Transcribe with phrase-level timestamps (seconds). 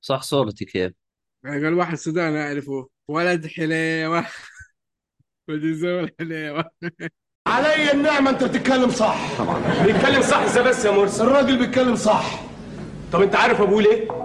[0.00, 0.92] صح صورتي كيف
[1.44, 2.88] قال واحد سوداني أعرفه.
[3.08, 4.26] ولد حليوة.
[5.48, 6.70] وجزول حليوة.
[7.48, 9.38] علي النعمة أنت بتتكلم صح.
[9.38, 9.84] طبعا.
[9.84, 11.22] بيتكلم صح إزاي بس يا مرسي.
[11.22, 12.42] الراجل بيتكلم صح.
[13.12, 14.19] طب أنت عارف أبوه ليه؟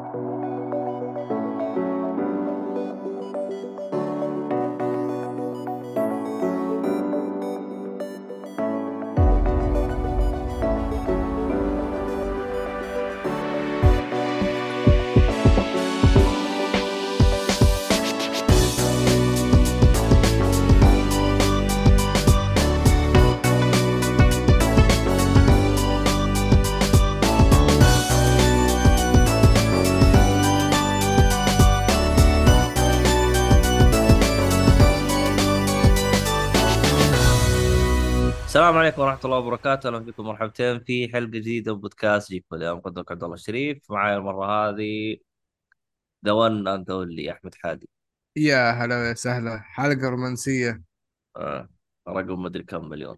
[38.85, 43.11] عليكم ورحمة الله وبركاته، أهلا بكم مرحبتين في حلقة جديدة من بودكاست جيك اليوم مقدمك
[43.11, 45.17] عبد الله الشريف، معايا المرة هذه
[46.25, 47.89] ذا ون أند أونلي أحمد حادي،
[48.35, 50.83] يا هلا وسهلا حلقة رومانسية.
[51.37, 51.69] آه.
[52.07, 53.17] رقم مدري كم مليون،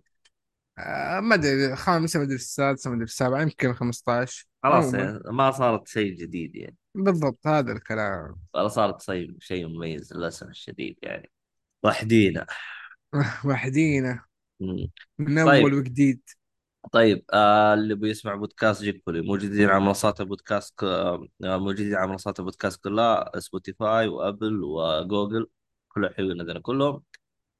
[0.77, 5.52] آه ما أدري خامسة ما أدري السادسة ما أدري السابعة يمكن 15 خلاص يعني ما
[5.52, 8.35] صارت شيء جديد يعني، بالضبط هذا الكلام.
[8.53, 11.31] ولا صارت شيء شيء مميز للأسف الشديد يعني،
[11.83, 12.45] وحدينا.
[13.45, 14.27] وحدينا.
[15.19, 15.61] من طيب.
[15.61, 16.22] أول وجديد.
[16.91, 20.83] طيب آه اللي بيسمع بودكاست جيكولي موجودين على منصات البودكاست ك...
[20.83, 25.47] آه موجودين على منصات البودكاست كلها سبوتيفاي وأبل وجوجل
[25.89, 27.03] كلهم حلوين عندنا كلهم.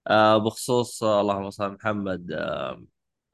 [0.08, 2.86] آه بخصوص آه اللهم صل على محمد آه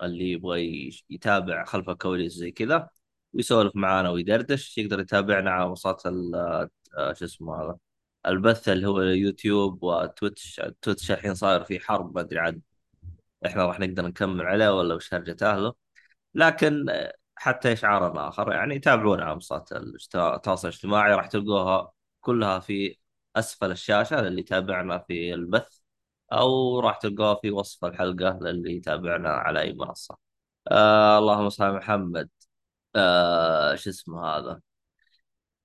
[0.03, 2.89] اللي يبغى يتابع خلف الكواليس زي كذا
[3.33, 6.36] ويسولف معانا ويدردش يقدر يتابعنا على منصات ال-
[6.98, 7.77] آه شو اسمه هذا
[8.27, 12.61] البث اللي هو يوتيوب وتويتش تويتش الحين صاير في حرب ما أدري عاد.
[13.45, 15.73] إحنا راح نقدر نكمل عليه ولا وش هرجة أهله.
[16.33, 22.97] لكن آه، حتى إشعار آخر يعني تابعونا على منصات التواصل الاجتماعي راح تلقوها كلها في
[23.36, 25.80] أسفل الشاشة للي يتابعنا في البث
[26.33, 30.17] أو راح تلقوها في وصف الحلقة للي يتابعنا على أي منصة.
[30.71, 32.30] آه اللهم صل على محمد.
[32.95, 34.61] آه شو اسمه هذا؟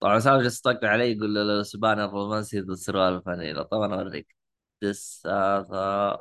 [0.01, 4.37] طبعا سامي جالس علي يقول له الاسباني الرومانسي ذو السروال الفانيلا طبعا أوريك.
[4.83, 6.19] بس هذا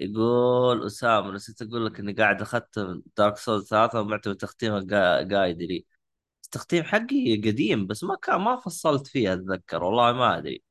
[0.00, 5.62] يقول أسامة نسيت أقول لك إني قاعد اختم Dark Souls ثلاثة ومعتبر تختيمه قا- قايد
[5.62, 5.86] لي.
[6.44, 9.84] التختيم حقي قديم بس ما كان ما فصلت فيه أتذكر.
[9.84, 10.62] والله ما أدري.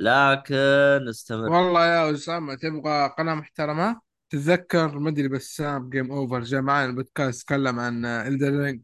[0.00, 1.50] لكن استمر.
[1.50, 7.46] والله يا أسامة تبغى قناة محترمة؟ تتذكر ما أدري بسام Game Over جاء معنا البودكاست
[7.46, 8.80] تكلم عن Elden Ring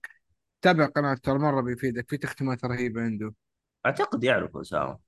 [0.63, 3.35] تابع قناة ترى مرة بيفيدك في تختيمات رهيبة عنده.
[3.87, 4.99] أعتقد يعرف أسامة.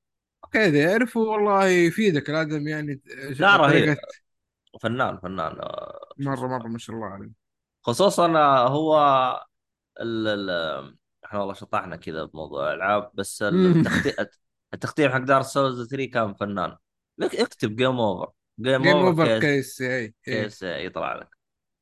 [0.44, 3.00] أوكي إذا يعرفوا والله يفيدك الآدمي يعني
[3.38, 3.96] لا رهيب.
[4.80, 7.30] فنان فنان آه، اسمه مرة ما شاء الله عليه.
[7.82, 8.96] خصوصا آه، هو
[10.00, 10.50] ال ال
[11.24, 14.26] إحنا والله شطحنا كذا بموضوع الألعاب بس التختيم
[14.74, 16.76] التختيم حق Dark Souls 3 كان فنان.
[17.18, 19.78] لك اكتب Game Over Game Over كيس.
[19.78, 21.28] كيس اي اي كيس يطلع لك.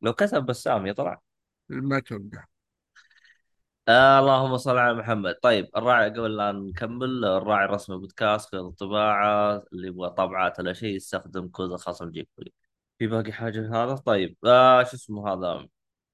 [0.02, 1.22] لو كتب بسام يطلع.
[1.68, 2.44] ما أتوقع
[3.88, 5.34] آه اللهم صل على محمد.
[5.42, 10.96] طيب الراعي قبل لا نكمل الراعي الرسمي بودكاست خيط الطباعة اللي يبغى طبعات ولا شيء
[10.96, 12.28] يستخدم كود الخاص بجيب
[13.02, 15.68] في باقي حاجة في هذا؟ طيب آه شو اسمه هذا؟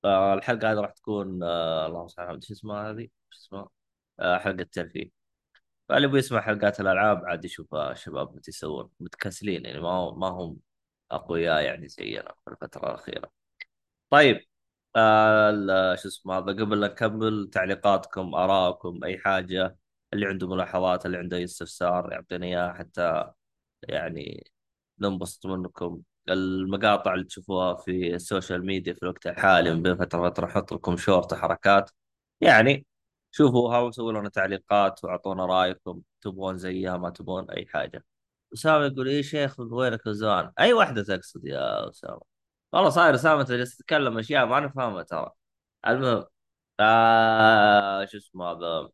[0.04, 2.44] آه الحلقة هذه راح تكون آه اللهم صل على محمد.
[2.44, 3.68] شو اسمها هذه؟ شو اسمها؟
[4.20, 5.10] آه حلقة ترفيه
[5.88, 10.14] فاللي يبغى يسمع حلقات الألعاب عاد يشوف آه، شباب متى يسوون متكاسلين يعني ما هو
[10.16, 10.58] ما هم
[11.10, 13.32] أقوياء يعني زينا في الفترة الأخيرة.
[14.10, 14.40] طيب
[14.96, 19.78] آه شو اسمه هذا؟ قبل لا نكمل تعليقاتكم آراءكم أي حاجة
[20.12, 23.32] اللي عنده ملاحظات اللي عنده أي استفسار يعطينا إياه حتى
[23.82, 24.52] يعني
[25.00, 26.02] ننبسط منكم.
[26.32, 30.72] المقاطع اللي تشوفوها في ال social media في الوقت الحالي من بين فترة وفترة أحط
[30.72, 31.90] لكم شورت حركات
[32.40, 32.86] يعني
[33.30, 38.04] شوفوها وسووا لنا تعليقات وأعطونا رأيكم تبغون زيها ما تبغون أي حاجة.
[38.54, 40.52] أسامة يقول إيه شيخ وينك؟ من زمان.
[40.60, 42.20] أي واحدة تقصد يا أسامة؟
[42.72, 45.30] والله صاير أسامة جالس تتكلم أشياء ما نفهمها ترى.
[45.88, 46.24] المهم
[46.80, 48.88] آه شو اسمه هذا؟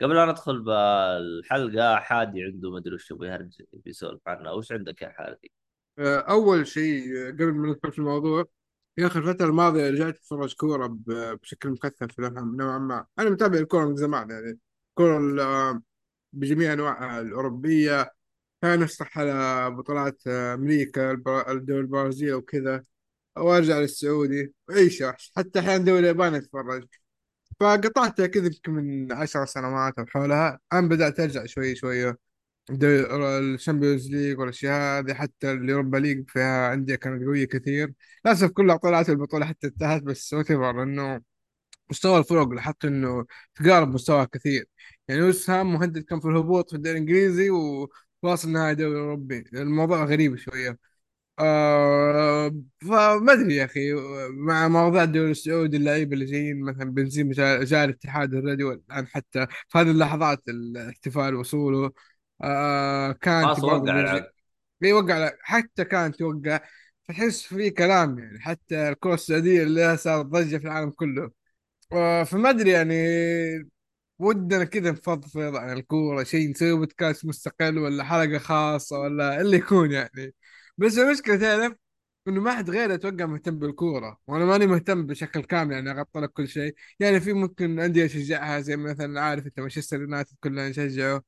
[0.00, 5.52] قبل لا ندخل بالحلقة حادي عنده مدري وش يبغى يهرج بيسولف وش عندك يا حادي؟
[6.00, 8.44] أول شيء قبل ما ندخل في الموضوع
[8.98, 13.06] يا أخي الفترة الماضية رجعت أتفرج كورة ب- بشكل مكثف في نوعا ما.
[13.18, 14.58] أنا متابع الكورة من زمان يعني
[14.90, 15.82] الكورة ال- آه،
[16.32, 18.12] بجميع انواعها الأوروبية.
[18.62, 22.84] كان نفتح على بطولات أمريكا الدول البرازيل وكذا.
[23.36, 24.54] وأرجع للسعودي.
[24.68, 25.04] واعيش
[25.36, 26.86] حتى أحيانا دوري اليابان أتفرج.
[27.60, 30.60] فقطعتها كذا يمكن من عشر سنوات أو حولها.
[30.72, 32.18] الان بدأت أرجع شوي شوية.
[32.70, 37.92] ال Champions League والاشياء هذه حتى ال Europa League فيها انديه كانت قوية كثير.
[38.24, 41.20] للأسف كلها طلعت البطولة حتى انتهت بس وات إنه
[41.90, 44.66] مستوى الفرق لاحظت إنه تقارب مستواها كثير.
[45.08, 47.50] يعني وست هام مهدد كان في الهبوط في الدوري الإنجليزي
[48.22, 49.44] وواصل نهائي دوري أوروبي.
[49.54, 50.78] الموضوع غريب شوية.
[51.38, 52.48] آه
[52.82, 53.92] فما أدري يا أخي
[54.30, 57.32] مع موضوع الدوري السعودي اللعيبة اللي جايين مثلا بنزيما
[57.64, 61.92] جاء الاتحاد الرياضي والآن حتى في هذه اللحظات الاحتفال وصوله.
[62.42, 64.26] آه كانت خلاص برضه وقع
[64.84, 66.60] اي وقع حتى كانت توقع.
[67.08, 71.30] فتحس في كلام يعني حتى الكرة السعودية اللي صارت ضجة في العالم كله.
[71.92, 72.94] آه، فما أدري يعني
[74.18, 76.22] ودنا كذا نفضفض عن الكورة.
[76.24, 80.34] شيء نسوي بودكاست مستقل ولا حلقة خاصة ولا اللي يكون يعني.
[80.78, 81.72] بس المشكلة تعرف
[82.28, 84.18] إنه ما حد غيري أتوقع مهتم بالكورة.
[84.26, 86.74] وأنا ماني مهتم بشكل كامل يعني اغطي لك كل شيء.
[87.00, 91.22] يعني في ممكن أندية اشجعها زي مثلا عارف أنت مانشستر يونايتد كلنا نشجعه.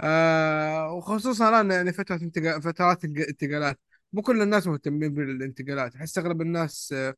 [0.00, 3.80] آه وخصوصا الآن يعني فترة انتقال فترات انتقالات
[4.12, 5.96] مو كل الناس مهتمين بالانتقالات.
[5.96, 7.14] أحس أغلب الناس آه،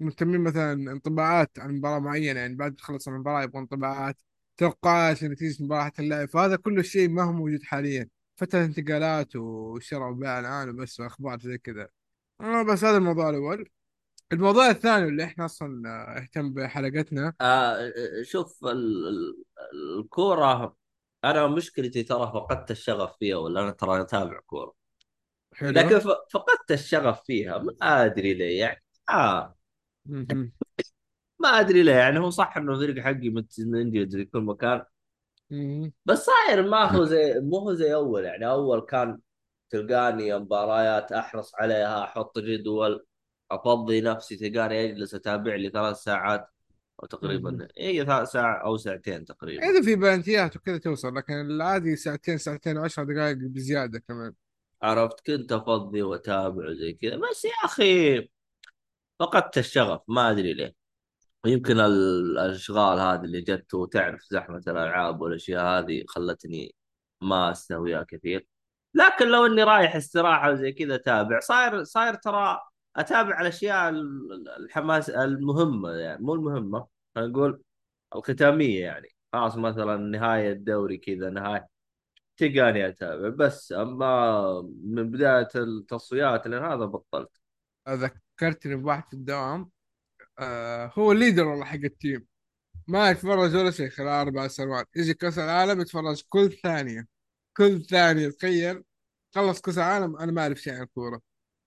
[0.00, 2.40] مهتمين مثلا انطباعات عن مباراة معينة.
[2.40, 4.22] يعني بعد تخلص المباراة يبغى انطباعات
[4.56, 6.28] توقعات لنتيجة مباراة اللعب.
[6.28, 8.08] فهذا كل شيء ما هو موجود حاليا.
[8.36, 11.88] فترة انتقالات وشراء وبيع الآن وبس وأخبار زي كذا.
[12.40, 13.68] آه بس هذا الموضوع الأول.
[14.32, 17.32] الموضوع الثاني اللي إحنا أصلا آه، اهتم بحلقتنا.
[17.40, 19.44] آه شوف ال- ال-
[20.00, 20.76] الكورة
[21.24, 24.74] أنا مشكلتي ترى فقدت الشغف فيها ولا أنا ترى أتابع كورة.
[25.52, 25.70] حلو.
[25.70, 25.98] لكن
[26.30, 28.82] فقدت الشغف فيها ما أدري ليه يعني.
[29.10, 29.56] آه.
[30.06, 30.52] مهم.
[31.38, 34.84] ما أدري ليه يعني هو صح إنه الفريق حقي متندي في كل مكان.
[36.04, 38.46] بس صاير ما هو زي مو هو زي أول يعني.
[38.48, 39.20] أول كان
[39.70, 43.06] تلقاني مباريات أحرص عليها أحط جدول
[43.50, 46.48] أفضي نفسي تلقاني أجلس أتابع لي ثلاث ساعات.
[47.02, 47.08] مهم.
[47.08, 47.68] تقريبا
[48.04, 49.70] ثلاث ساعة أو ساعتين تقريبا.
[49.70, 54.32] إذا في بلانتيات وكذا توصل لكن العادي ساعتين ساعتين وعشر دقائق بزيادة كمان.
[54.82, 57.16] عرفت؟ كنت أفضي وأتابع وزي كذا.
[57.16, 58.28] بس يا أخي
[59.20, 60.74] فقدت الشغف ما أدري ليه.
[61.46, 66.74] يمكن ال- الأشغال هذه اللي جت وتعرف زحمة الألعاب والأشياء هذه خلتني
[67.22, 68.46] ما أستهويها كثير.
[68.94, 72.60] لكن لو إني رايح استراحة وزي كذا أتابع صاير صاير ترى
[72.96, 77.62] أتابع الأشياء ال- الحماس المهمة يعني مو المهمة خلينا نقول
[78.16, 79.08] الختامية يعني.
[79.32, 81.68] خلاص مثلا نهاية الدوري كذا نهاية.
[82.36, 83.28] تلقاني أتابع.
[83.28, 87.30] بس أما من بداية التصفيات لأن هذا بطلت.
[87.88, 89.70] ذكرتني بواحد في الدوام
[90.38, 92.26] آه هو ال leader والله حق ال team.
[92.88, 94.88] ما يتفرج ولا شيء خلال أربع سنوات.
[94.96, 97.06] يجي كأس العالم يتفرج كل ثانية.
[97.56, 98.82] كل ثانية تخيل
[99.34, 101.20] خلص كأس العالم أنا ما أعرف شيء عن الكورة.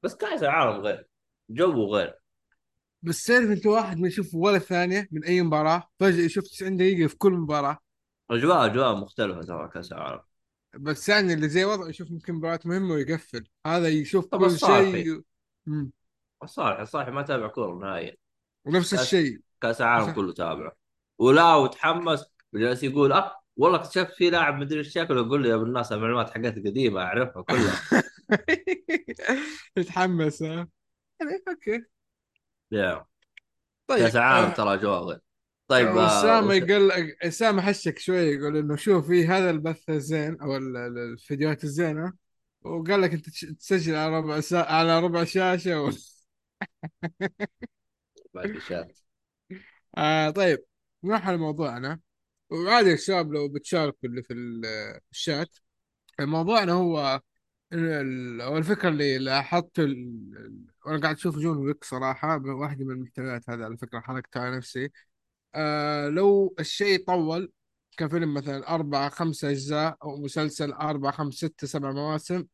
[0.04, 1.09] بس كأس العالم غير.
[1.50, 2.16] جو غير.
[3.02, 7.08] بس تعرف أنت واحد ما يشوف ولا ثانية من أي مباراة فجأة يشوف 90 دقيقة
[7.08, 7.78] في كل مباراة.
[8.32, 10.22] اجواء أجواء مختلفة ترى كاس العالم
[10.80, 13.48] بس يعني اللي زي وضعه يشوف ممكن مباراة مهمة ويقفل.
[13.68, 15.22] هذا يشوف طب كل شيء
[15.66, 15.92] مم.
[16.44, 18.16] الصالح الصالح ما تابع كورة نهائيا.
[18.66, 19.40] ونفس كاس الشيء.
[19.62, 20.76] كاس العالم كله تابعة.
[21.18, 25.22] ولا وتحمس وجالس يقول أه والله اكتشفت في لاعب مدري إيش شكله.
[25.22, 27.82] يقول لي يا ابن الناس المعلومات حقتي قديمة أعرفها كلها.
[29.78, 30.68] يتحمس ها؟
[31.22, 31.86] يعني أوكي.
[32.72, 33.06] يا
[33.88, 35.20] طيب كاس العالم آه، ترى اجواء غير.
[35.68, 36.56] طيب آه أسامة وش...
[36.56, 36.92] يقول
[37.24, 42.14] أسامة حشك شوي يقول إنه شوف في هذا البث الزين ال- الفيديوهات الزينة
[42.62, 44.58] وقال لك تش- تسجل على ربع سا...
[44.62, 45.92] على ربع شاشة و...
[49.98, 50.66] آه طيب
[51.04, 52.00] نروح على موضوعنا.
[52.52, 54.66] وعادي يا شباب لو بتشاركوا اللي في ال-
[55.12, 55.58] الشات.
[56.22, 57.22] موضوعنا هو
[58.42, 59.80] هو الفكرة اللي لاحظت
[60.86, 64.92] وأنا قاعد أشوف جون ويك صراحة واحدة من المحتويات هذه على فكرة حركتها على نفسي.
[65.56, 67.52] آه لو الشيء طول
[67.98, 72.46] كفيلم مثلا أربعة خمسة أجزاء أو مسلسل أربعة خمسة ستة سبع مواسم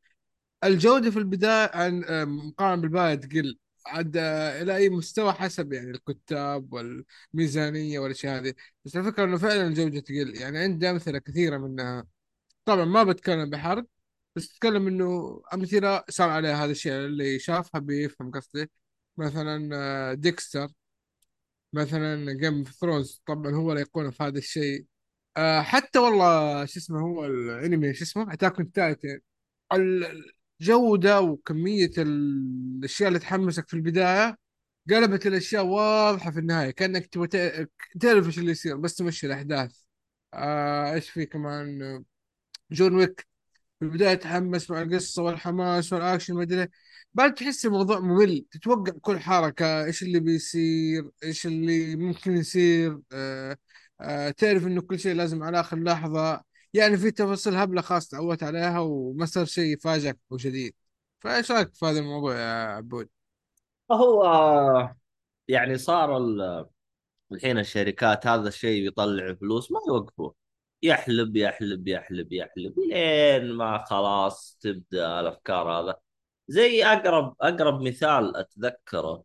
[0.63, 3.59] الجودة في البداية عن آه، مقارنة بالبداية تقل.
[3.87, 8.53] عاد آه، إلى أي مستوى حسب يعني الكتاب والميزانية والأشياء هذه.
[8.85, 10.35] بس الفكرة إنه فعلا الجودة تقل.
[10.37, 12.07] يعني عندي أمثلة كثيرة منها.
[12.65, 13.85] طبعا ما بتكلم بحرق
[14.35, 18.71] بس بتكلم إنه أمثلة صار عليها هذا الشيء اللي شافها بيفهم قصدي.
[19.17, 20.67] مثلا آه، Dexter.
[21.73, 24.85] مثلا Game of Thrones طبعا هو الايقونه في هذا الشيء.
[25.37, 29.19] آه حتى والله شو اسمه هو الأنمي شو اسمه؟ Attack on Titan
[30.61, 34.37] الجودة وكمية ال- الأشياء اللي تحمسك في البداية
[34.89, 36.71] قلبت الأشياء واضحة في النهاية.
[36.71, 37.27] كأنك تبغى
[38.01, 39.81] تعرف إيش اللي يصير بس تمشي الأحداث.
[40.33, 42.03] آه إيش في كمان؟
[42.71, 43.27] جون ويك
[43.79, 46.69] في البداية تحمس مع القصة والحماس والأكشن ما أدري إيه.
[47.13, 53.57] بعد تحس الموضوع ممل تتوقع كل حركة إيش اللي بيصير إيش اللي ممكن يصير آه
[54.01, 56.41] آه تعرف إنه كل شيء لازم على آخر لحظة
[56.73, 60.73] يعني في تفاصيل هبلة خاص تعودت عليها وما صار شيء يفاجئك أو جديد
[61.19, 63.09] فإيش رأيك في هذا الموضوع يا عبود؟
[63.91, 64.23] هو
[65.47, 66.65] يعني صار ال-
[67.31, 70.35] الحين الشركات هذا الشيء يطلع فلوس ما يوقفوه
[70.83, 75.99] يحلب يحلب يحلب يحلب لين ما خلاص تبدأ الأفكار هذا.
[76.47, 79.23] زي أقرب أقرب مثال أتذكره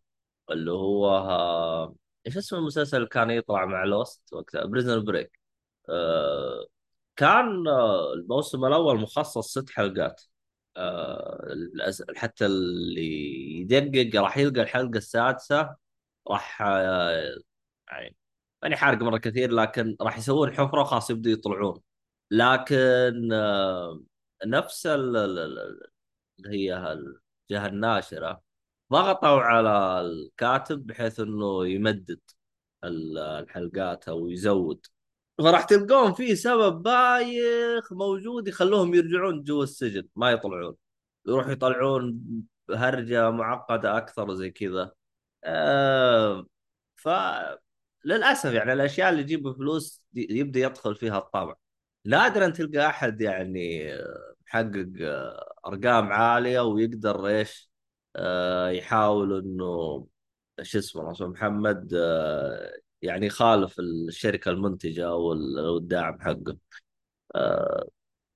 [0.50, 1.95] اللي هو ها...
[2.26, 5.38] إيش اسم المسلسل اللي كان يطلع مع Lost وقتها؟ Prison Break
[5.88, 6.66] آه...
[7.16, 10.23] كان آه، الموسم الأول مخصص ست حلقات.
[10.76, 11.54] آه...
[12.16, 13.02] حتى اللي
[13.61, 15.76] يدقق راح يلقى الحلقة السادسة
[16.28, 17.37] راح آه...
[17.90, 18.16] يعني
[18.62, 21.81] ماني حارق مرة كثير لكن راح يسوون حفرة خاص يبدوا يطلعون.
[22.31, 24.00] لكن آه،
[24.47, 25.90] نفس ال- ال- ال-
[26.38, 28.43] اللي هي الجهة الناشرة
[28.93, 32.21] ضغطوا على الكاتب بحيث إنه يمدد
[32.85, 34.87] ال- الحلقات أو يزود.
[35.38, 40.76] فراح تلقون في سبب بايخ موجود يخلوهم يرجعون جوا السجن ما يطلعون.
[41.26, 42.21] يروحوا يطلعون
[42.71, 44.93] هرجه معقدة أكثر زي كذا.
[45.45, 46.47] آه
[46.97, 47.09] ف
[48.04, 51.57] للأسف يعني الأشياء اللي تجيب فلوس يبدأ يدخل فيها الطمع
[52.04, 57.71] نادرا تلقى أحد يعني آه، محقق آه، أرقام عالية ويقدر إيش
[58.16, 60.07] آه، يحاول إنه
[60.62, 61.92] شو اسمه محمد
[63.02, 65.33] يعني يخالف الشركة المنتجة أو
[65.76, 66.57] الداعم حقه.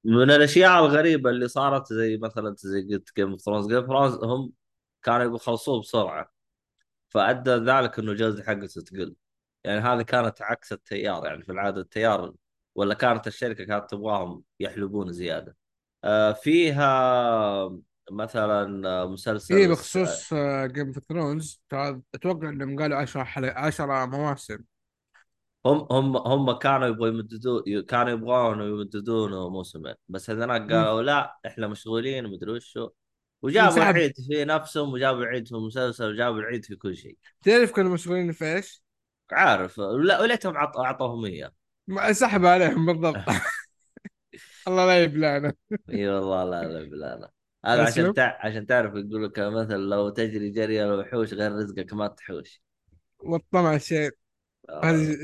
[0.04, 4.14] من الأشياء الغريبة اللي صارت زي مثلا زي قلت Game of Thrones Game of Thrones
[4.24, 4.52] هم
[5.02, 6.32] كانوا يخلصوه بسرعة
[7.08, 9.16] فأدى ذلك إنه الجوده حقته تقل
[9.64, 12.34] يعني هذه كانت عكس التيار يعني في العادة التيار
[12.74, 15.56] ولا كانت الشركة كانت تبغاهم يحلبون زيادة.
[16.04, 17.78] آه، فيها
[18.10, 21.60] مثلا آه، مسلسل إيه الس- بخصوص Game of Thrones
[22.14, 24.58] أتوقع إنهم قالوا 10 حلقات 10 مواسم.
[25.66, 29.94] هم هم هم كانوا يبغوا يمددون كانوا يبغون يمددون موسمين.
[30.08, 30.72] بس هذناك.
[30.72, 32.90] قالوا لا إحنا مشغولين مدري وشو.
[33.42, 37.18] وجابوا انسحب العيد في نفسهم وجابوا العيد في المسلسل وجابوا العيد في كل شيء.
[37.44, 38.83] تعرف كانوا مشغولين في إيش؟
[39.32, 39.78] عارف.
[39.78, 41.52] لا وليتهم عط- أعطوهم إياه.
[41.86, 43.16] ما- سحب عليهم بالضبط.
[44.68, 45.52] الله لا يبلانا
[45.90, 47.30] إي والله لا لا لا لا
[47.66, 48.38] هذا عشان تع...
[48.46, 52.62] عشان تعرف يقول لك مثلا لو تجري جري الوحوش غير رزقك ما تحوش.
[53.18, 54.10] والطمع شيء
[54.68, 55.16] آه، هذه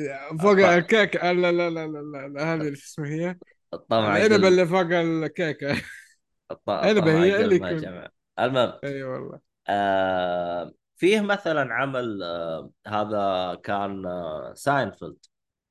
[0.43, 0.61] فوق الط...
[0.61, 1.33] الكيكة.
[1.33, 2.55] لا لا لا لا لا.
[2.55, 3.39] هذه شو اسمها هي؟
[3.75, 4.93] الطمع العنبة يقل اللي فوق.
[6.69, 7.57] عنبة الطمع هي اللي
[8.39, 9.41] المهم إي والله.
[9.69, 10.73] آه...
[11.01, 12.71] فيه مثلا عمل آه...
[12.87, 14.55] هذا كان آه...
[14.55, 15.17] ساينفيلد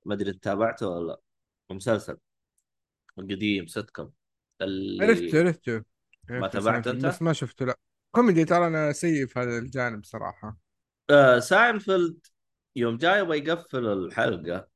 [0.05, 1.19] ما أدري تابعته ولا لا.
[1.75, 2.17] مسلسل
[3.17, 4.11] قديم عرفته
[4.61, 5.83] اللي عرفته
[6.29, 7.79] ما عرفته تابعت ساينفيلد أنت؟ بس ما شفته لا.
[8.11, 10.57] كوميدي ترى أنا سيء في هذا الجانب صراحة.
[11.09, 11.39] آه...
[11.39, 12.27] ساينفيلد
[12.75, 14.67] يوم جاي يبغى يقفل الحلقة.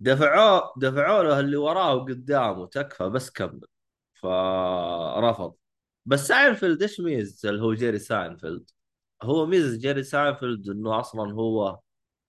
[0.00, 3.60] دفعوه دفعوا له اللي وراه وقدامه تكفى بس كمل.
[4.14, 5.54] فرفض.
[6.06, 8.70] بس ساينفيلد إيش ميزته؟ اللي هو Jerry Seinfeld
[9.22, 11.80] هو ميزة Jerry Seinfeld إنه أصلا هو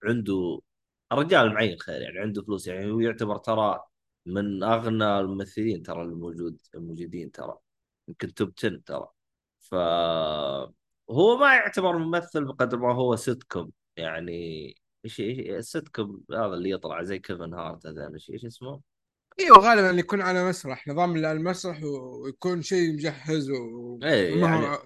[0.03, 0.59] عنده
[1.11, 3.83] الرجال معين خير يعني عنده فلوس يعني هو يعتبر ترى
[4.25, 7.57] من أغنى الممثلين ترى الموجود الموجودين ترى
[8.07, 9.07] يمكن top 10 ترى
[9.59, 9.75] ف
[11.11, 14.67] هو ما يعتبر ممثل بقدر ما هو سيت كوم يعني
[15.05, 18.81] إيش إيش السيت كوم هذا اللي يطلع زي كيفن هارت هذا إيش إيش اسمه؟
[19.39, 24.77] إيوه غالبا يكون على مسرح نظام المسرح ويكون شيء مجهز و- إيه يعني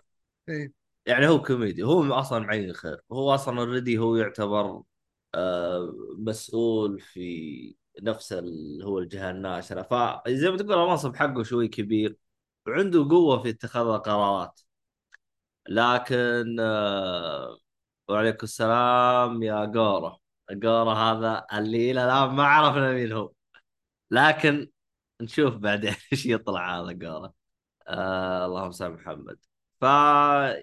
[0.49, 0.71] إيه
[1.07, 4.83] يعني هو كوميدي هو أصلا معين خير هو أصلا already هو يعتبر
[5.35, 9.81] آه مسؤول في نفس اللي هو الجهة الناشرة.
[9.83, 12.17] فزي ما تقول المنصب حقه شوي كبير
[12.67, 14.61] وعنده قوة في اتخاذ القرارات.
[15.69, 17.57] لكن آه
[18.09, 20.19] وعليكم السلام يا جورة
[20.51, 23.31] جورة هذا اللي إلى الان ما عرفنا مين هو.
[24.11, 24.71] لكن
[25.21, 27.33] نشوف بعدين إيش يطلع هذا جورة
[27.87, 29.39] آه اللهم صل محمد.
[29.81, 29.83] ف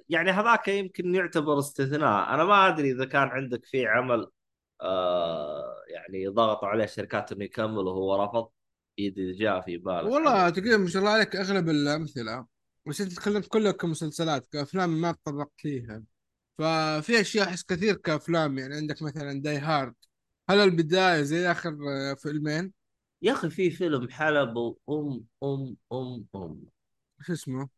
[0.09, 2.35] يعني هذاك يمكن يعتبر استثناء.
[2.35, 4.27] أنا ما أدري إذا كان عندك في عمل
[4.81, 8.49] آه يعني ضغطوا عليه الشركات إنه يكمل وهو رفض
[8.99, 12.47] إذا جاء في بالك والله تقريبا ما شاء الله عليك أغلب الأمثلة
[12.87, 16.03] بس أنت تكلمت كلها كمسلسلات كأفلام ما تطرقت ليها
[16.59, 19.95] ففي أشياء أحس كثير كأفلام يعني عندك مثلا Die Hard
[20.51, 21.77] هل البداية زي آخر
[22.17, 22.73] فيلمين؟
[23.23, 24.59] يا أخي في فيلم حلب
[24.91, 26.61] ام أم أم أم.
[27.21, 27.69] شو اسمه؟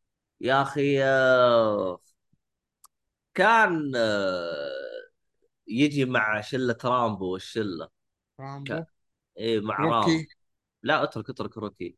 [0.41, 2.01] يا أخي آه
[3.35, 4.71] كان آه
[5.69, 7.89] يجي مع شلة رامبو والشلة.
[8.41, 8.87] رامبو؟ ك...
[9.39, 10.29] إيه مع روكي رامبو
[10.83, 11.97] لا اترك اترك روكي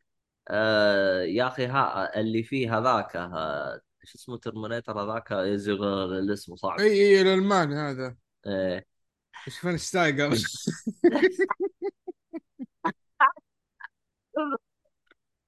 [0.48, 6.80] آه يا أخي ها اللي فيه هذاك آه، إيش اسمه ترمينيتر هذاك؟ يزغ الاسم صعب
[6.80, 8.16] اي اي الالماني هذا.
[9.48, 10.30] إيش فين ستايجر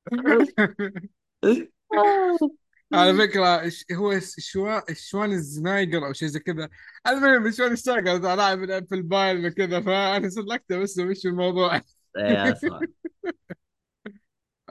[2.93, 6.69] على فكرة إيش- هو شوا شوان الزنايجر أو شيء زي كذا؟
[7.07, 11.81] المهم شوان الشايجر لاعب في البايرن وكذا فأنا سلكته بس مش الموضوع؟
[12.17, 12.81] اسمع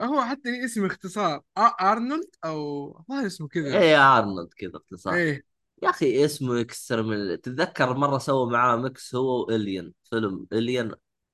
[0.00, 1.42] هو حتى لي اسم اختصار.
[1.58, 3.78] أرنولد أو ما اسمه كذا.
[3.78, 5.14] إيه أرنولد كذا اختصار.
[5.14, 5.44] إيه.
[5.82, 10.92] يا أخي اسمه اكسترمن تتذكر مرة سووا معاه ميكس هو والين فيلم الين؟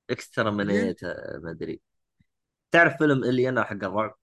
[0.09, 1.03] اكسترمنيت
[1.43, 1.81] ما أدري.
[2.71, 4.17] تعرف فيلم الين حق الرعب؟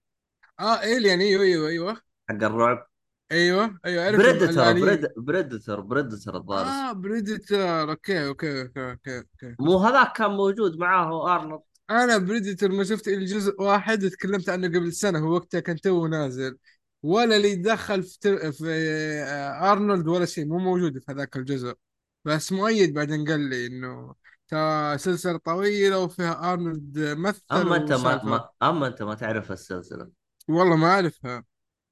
[0.59, 2.04] آه الين إيوه إيوه إيوه.
[2.29, 2.87] حق الرعب.
[3.31, 6.65] أيوه أيوه اعرفهم بريدتر بريد بريدتر بريدتر الظاهر.
[6.65, 7.89] آه بريدتر.
[7.89, 9.55] أوكي أوكي أوكي أوكي أوكي.
[9.59, 11.61] مو هذاك كان موجود معاه أرنولد.
[11.89, 15.19] أنا Predator ما شفت إلا جزء واحد وتكلمت عنه قبل سنة.
[15.19, 16.57] هو وقتها كان تو نازل.
[17.03, 18.51] ولا اللي يتدخل في, تر...
[18.51, 18.69] في
[19.27, 20.45] آه، أرنولد ولا شيء.
[20.45, 21.73] مو موجود في هذاك الجزء.
[22.25, 24.15] بس مؤيد بعدين قال لي إنه
[24.47, 30.09] ترى سلسلة طويلة وفيها أرنولد مثل أما أنت ما, ما أما أنت ما تعرف السلسلة.
[30.47, 31.43] والله ما أعرفها.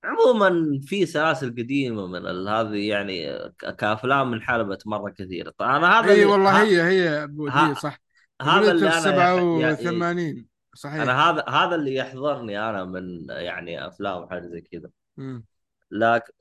[0.04, 6.26] عموما في سلاسل قديمة من هذه يعني كأفلام انحلبت مره كثير طيب أنا هذا إي
[6.26, 8.00] والله ها هي هي ها صح.
[8.42, 9.70] هذا اللي أنا يح...
[9.70, 9.72] يا...
[9.72, 11.02] ي- 87 صحيح.
[11.02, 14.90] أنا هذا هذا اللي يحضرني أنا من يعني أفلام حاجة زي كذا.
[15.18, 15.46] مم.
[15.92, 16.34] لكن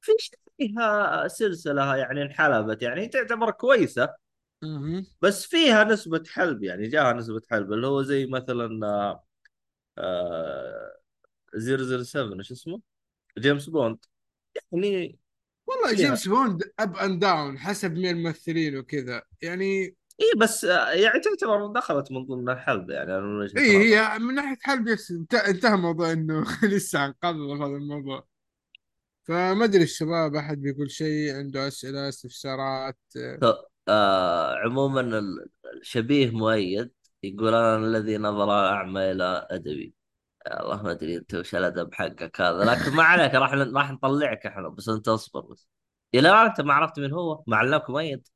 [0.00, 0.12] في
[0.58, 4.14] فيها سلسلة يعني انحلبت يعني تعتبر كويسة.
[4.62, 5.06] مهم.
[5.22, 9.24] بس فيها نسبة حلب يعني جاها نسبة حلب اللي هو زي مثلا آه،
[9.98, 10.99] آه،
[11.58, 12.80] 007 إيش اسمه؟
[13.38, 13.98] جيمس بوند.
[14.72, 15.18] يعني
[15.66, 19.22] والله جيمس بوند up and down حسب مين الممثلين وكذا.
[19.42, 24.58] يعني إي بس يعني تعتبر دخلت من ضمن الحلب يعني أنا إي هي من ناحية
[24.62, 24.88] حلب
[25.48, 26.98] انتهى موضوع إنه لسه
[27.56, 28.26] في هذا الموضوع.
[29.22, 32.98] فما أدري الشباب أحد بيقول شيء عنده أسئلة استفسارات.
[33.88, 35.48] آه عموما ال-
[35.80, 36.90] الشبيه مؤيد
[37.22, 39.94] يقول أنا الذي نظر أعمى إلى أدبي.
[40.50, 44.68] والله ما أدري أنت وش الأدب حقك هذا لكن ما عليك راح راح نطلعك إحنا
[44.68, 45.68] بس أنت اصبر بس.
[46.14, 48.28] إلى أنت ما عرفت من هو؟ معلمك مؤيد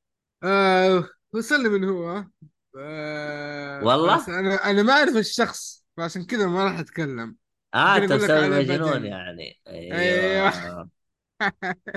[0.43, 2.25] آه وصلني من هو
[2.79, 3.81] آه.
[3.81, 7.37] بس والله؟ أنا أنا ما أعرف الشخص فعشان كذا ما راح أتكلم.
[7.75, 9.61] آه أنت مسوي مجنون يعني.
[9.69, 10.91] أيوه.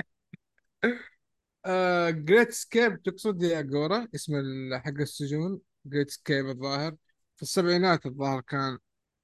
[1.66, 4.32] آه Great Escape تقصد يا جورا؟ اسم
[4.74, 5.60] حق السجون.
[5.86, 6.96] Great Escape الظاهر.
[7.36, 8.78] في السبعينات الظاهر كان.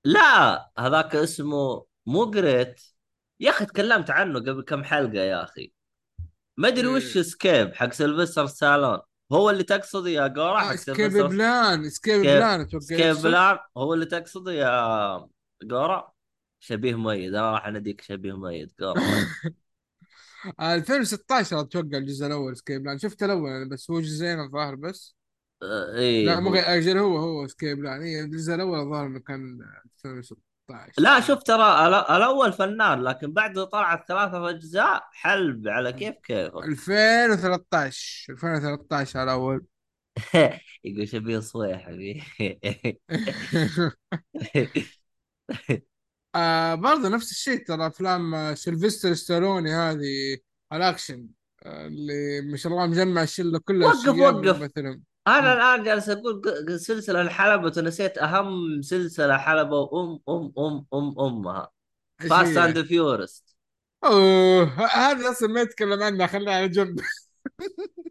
[0.05, 2.81] لا هذاك اسمه مو Great
[3.41, 5.73] يا أخي تكلمت عنه قبل كم حلقة يا أخي.
[6.57, 8.99] ما أدري وش Escape حق سيلفستر ستالون.
[9.33, 12.79] هو اللي تقصده يا جورا حق سكيب بلان سكيب بلان أتوقع.
[12.85, 13.59] سكيب بلان.
[13.77, 15.29] هو اللي تقصده يا
[15.63, 16.13] جورا
[16.61, 18.95] شبيه مؤيد أنا راح أناديك شبيه مؤيد جورا
[20.61, 22.99] آه، 2016 أتوقع الجزء الأول Escape Plan.
[22.99, 25.17] شفت الأول بس هو جزئين الظاهر بس.
[25.65, 29.59] آه، إيه لا مو أجل هو هو Escape Plan إيه الجزء الأول الظاهر إنه كان
[30.05, 31.21] 2016 لا.
[31.21, 38.33] شوف ترى ال- الأول فنان لكن بعد طلعت ثلاثة أجزاء حلب على كيف كيفك 2013
[38.33, 39.65] 2013 الأول.
[40.85, 42.23] يقول شبيه صويحبي
[46.35, 50.37] آه برضه نفس الشيء ترى أفلام سيلفستر ستالوني هذه
[50.73, 51.27] الأكشن
[51.63, 54.63] آه اللي ما شاء الله مجمع الشلة كلها وقف وقف.
[54.63, 55.01] مثلا.
[55.27, 61.71] أنا الآن جالس أقول سلسلة انحلبت ونسيت أهم سلسلة حلبوا ام أم أم أم أمها.
[62.31, 63.57] Fast؟ and Furious
[64.05, 67.01] أوه هذا أصلا ما يتكلم عنها خليها على جنب.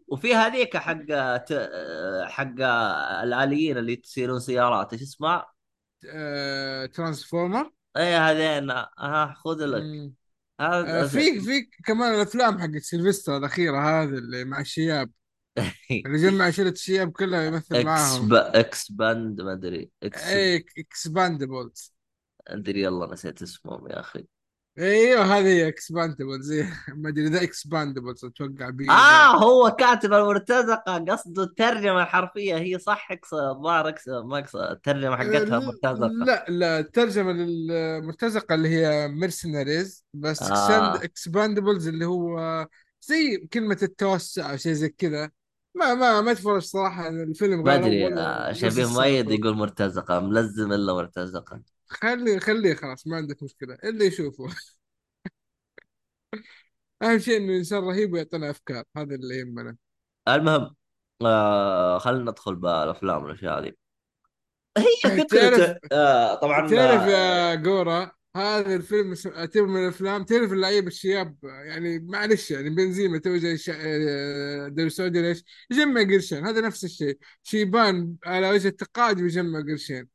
[0.08, 1.04] وفي هذيك حق
[2.24, 2.60] حق
[3.22, 5.46] الآليين اللي يسيرون سيارات إيش اسمها؟
[6.08, 8.70] آه Transformer؟ اي هذين.
[8.70, 10.12] ها خذ لك.
[10.60, 15.10] آه في في كمان الأفلام حقت سيلفستر الأخيرة هذه اللي مع الشياب.
[16.06, 18.28] اللي جمع شله الشياب كلها يمثل إكس معاهم.
[18.34, 19.90] إكس باند ما أدري.
[20.02, 21.94] إكس اي اكسباندبلز
[22.48, 24.24] أدري يلا نسيت اسمهم يا أخي.
[24.78, 26.52] إيوه هذه Expendables
[26.88, 32.56] ما أدري The Expendables أتوقع بي آه هو كاتب المرتزقة قصده الترجمة الحرفية.
[32.56, 36.06] هي صح الظاهر اقصد ما الترجمة حقتها مرتزقة.
[36.06, 41.04] لا لا الترجمة للمرتزقة اللي هي mercenaries بس آه.
[41.04, 42.66] Expendables اللي هو
[43.00, 45.30] زي كلمة التوسع أو شيء زي كذا.
[45.74, 50.92] ما ما ما تفرج صراحة الفيلم ما أدري آه شبيه مؤيد يقول مرتزقة ملزم إلا
[50.94, 51.60] مرتزقة.
[51.86, 54.44] خلي خليه خلاص ما عندك مشكلة اللي يشوفه.
[57.02, 59.76] أهم شيء إنه إنسان رهيب ويعطينا أفكار هذا اللي يهمنا.
[60.28, 60.74] المهم
[61.22, 63.72] آه خلينا ندخل بالأفلام والأشياء هذه.
[64.78, 70.24] هي تعرف فكرته آه طبعا تعرف آه يا جورا هذا الفيلم اعتبر من الأفلام.
[70.24, 76.46] تعرف اللعيبه الشياب يعني معلش يعني بنزيما تو زي الش- آه، السعودي ليش؟ يجمع قرشين.
[76.46, 77.18] هذا نفس الشيء.
[77.42, 80.08] شيبان على وجه التقاعد يجمع قرشين.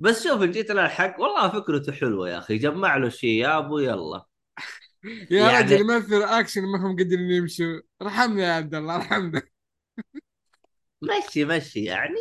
[0.00, 2.58] بس شوف جيت للحق والله فكرته حلوة يا أخي.
[2.58, 4.24] جمع له شياب ويلا.
[5.30, 7.80] يا يعني رجل يمثل أكشن ما هم قادرين يمشوا.
[8.02, 9.42] ارحمنا يا عبد الله ارحمنا
[11.02, 11.84] مشي مشي.
[11.84, 12.16] يعني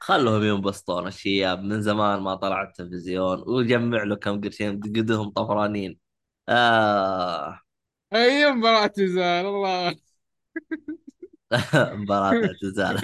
[0.00, 5.98] خلهم ينبسطون الشياب من زمان ما طلع التلفزيون وجمع له كم قرشين قدهم طفرانين.
[6.48, 7.60] آه.
[8.14, 9.96] أي مباراة تزال الله.
[11.74, 13.00] مباراة اعتزال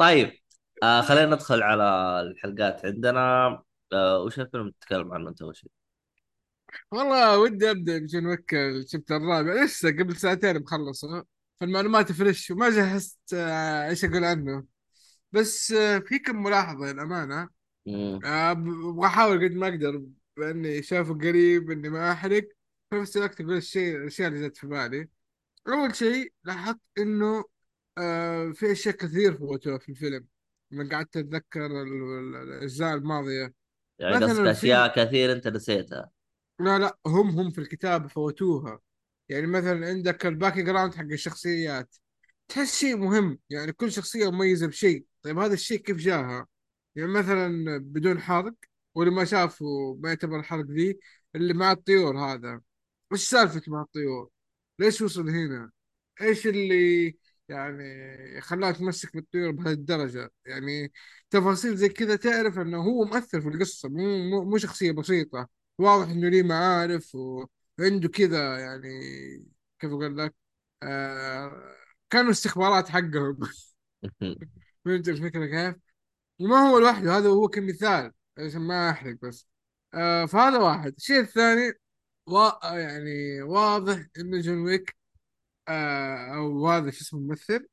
[0.00, 0.32] طيب
[0.82, 1.84] آه خلينا ندخل على
[2.20, 3.48] الحلقات عندنا.
[3.92, 5.70] آه وش الفيلم تتكلم عنه أنت شيء؟
[6.92, 9.64] والله ودي أبدأ بجون ويك الشابتر الرابع.
[9.64, 11.24] لسه قبل ساعتين مخلصه
[11.60, 14.79] فالمعلومات فريش وما جهزت آه، إيش أقول عنه.
[15.32, 17.48] بس آه، في كم ملاحظة للأمانة.
[17.86, 18.20] مم.
[18.24, 20.02] آه، أبغى احاول قد ما أقدر
[20.36, 22.48] بأني شافه قريب إني ما أحرق.
[22.90, 25.08] في نفس الوقت أقول الشيء الأشياء اللي جت في بالي.
[25.68, 27.44] أول شيء لاحظت إنه
[27.98, 30.26] آه في أشياء كثير فوتوها في الفيلم.
[30.70, 33.54] لما قعدت أتذكر ال- ال- الأجزاء الماضية.
[33.98, 36.10] يعني قصدك أشياء كثير أنت نسيتها.
[36.60, 38.80] لا لا هم هم في الكتاب فوتوها.
[39.28, 41.96] يعني مثلا عندك ال background حق الشخصيات.
[42.48, 43.38] تحس شيء مهم.
[43.50, 45.04] يعني كل شخصية مميزة بشيء.
[45.22, 46.46] طيب هذا الشيء كيف جاها؟
[46.94, 48.54] يعني مثلا بدون حرق
[48.94, 49.64] واللي ما شافه
[50.00, 50.98] ما يعتبر الحرق ذي
[51.34, 52.60] اللي مع الطيور هذا.
[53.12, 54.30] وش سالفة مع الطيور؟
[54.78, 55.70] ليش وصل هنا؟
[56.20, 60.92] إيش اللي يعني خلاه يتمسك بالطيور بهذه الدرجة يعني
[61.30, 65.48] تفاصيل زي كذا تعرف إنه هو مؤثر في القصة مو مو, مو شخصية بسيطة.
[65.78, 68.88] واضح إنه ليه معارف وعنده كذا يعني
[69.78, 70.34] كيف أقول لك؟
[70.82, 71.76] آه
[72.10, 73.38] كانوا استخبارات حقهم.
[74.84, 75.76] فهمت الفكرة كيف؟
[76.40, 79.46] وما هو لوحده هذا هو كمثال عشان ما أحرق بس.
[79.94, 80.94] آه فهذا واحد.
[80.98, 81.72] الشيء الثاني
[82.26, 82.38] و...
[82.64, 84.96] يعني واضح إنه جون ويك
[85.68, 87.66] آه أو هذا شو اسمه الممثل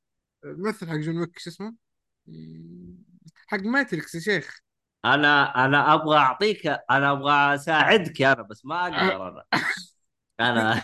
[0.46, 1.76] الممثل حق جون ويك شو اسمه؟
[3.48, 4.60] حق Matrix يا شيخ.
[5.06, 9.46] أنا أنا أبغى أعطيك أنا أبغى أساعدك أنا بس ما أقدر أنا.
[10.40, 10.84] أنا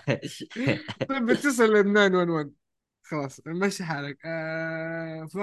[1.09, 2.49] طيب بتصل ل 911
[3.03, 4.17] خلاص مشي حالك.
[4.25, 5.37] آه ف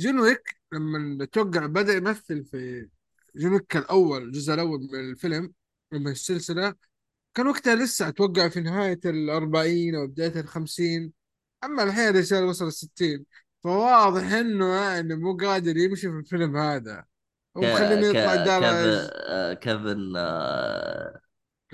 [0.00, 2.88] جون ويك لما توقع بدأ يمثل في
[3.36, 5.52] جون ويك الأول الجزء الأول من الفيلم
[5.92, 6.74] من السلسلة
[7.34, 11.12] كان وقتها لسه أتوقع في نهاية الأربعين أو بداية الخمسين
[11.64, 13.24] أما الحين الرجال وصل الستين
[13.64, 17.04] فواضح إنه يعني مو قادر يمشي في الفيلم هذا.
[17.54, 21.20] ومخليني يطلع كيفن درج آه، كيفن آه،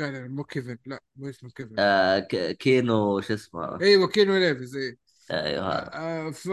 [0.00, 0.78] لا لا مو كيفن.
[0.86, 1.74] لا مو اسمه كيفن.
[1.78, 2.18] آه،
[2.52, 3.80] كينو شو اسمه.
[3.80, 4.98] أيوه كينو ريفز اي
[5.30, 5.72] أيوه.
[5.72, 6.48] هذا آه ف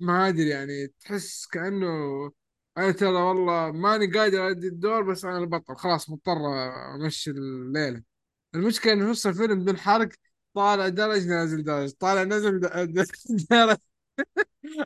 [0.00, 1.86] ما أدري يعني تحس كأنه
[2.78, 5.76] أنا ترى والله ماني قادر أدي الدور بس أنا البطل.
[5.76, 6.36] خلاص مضطر
[6.94, 8.02] أمشي الليلة.
[8.54, 10.08] المشكلة إنه نص الفيلم بدون حرق
[10.54, 11.90] طالع درج نازل درج.
[11.92, 12.66] طالع نزل د-
[13.50, 13.76] درج.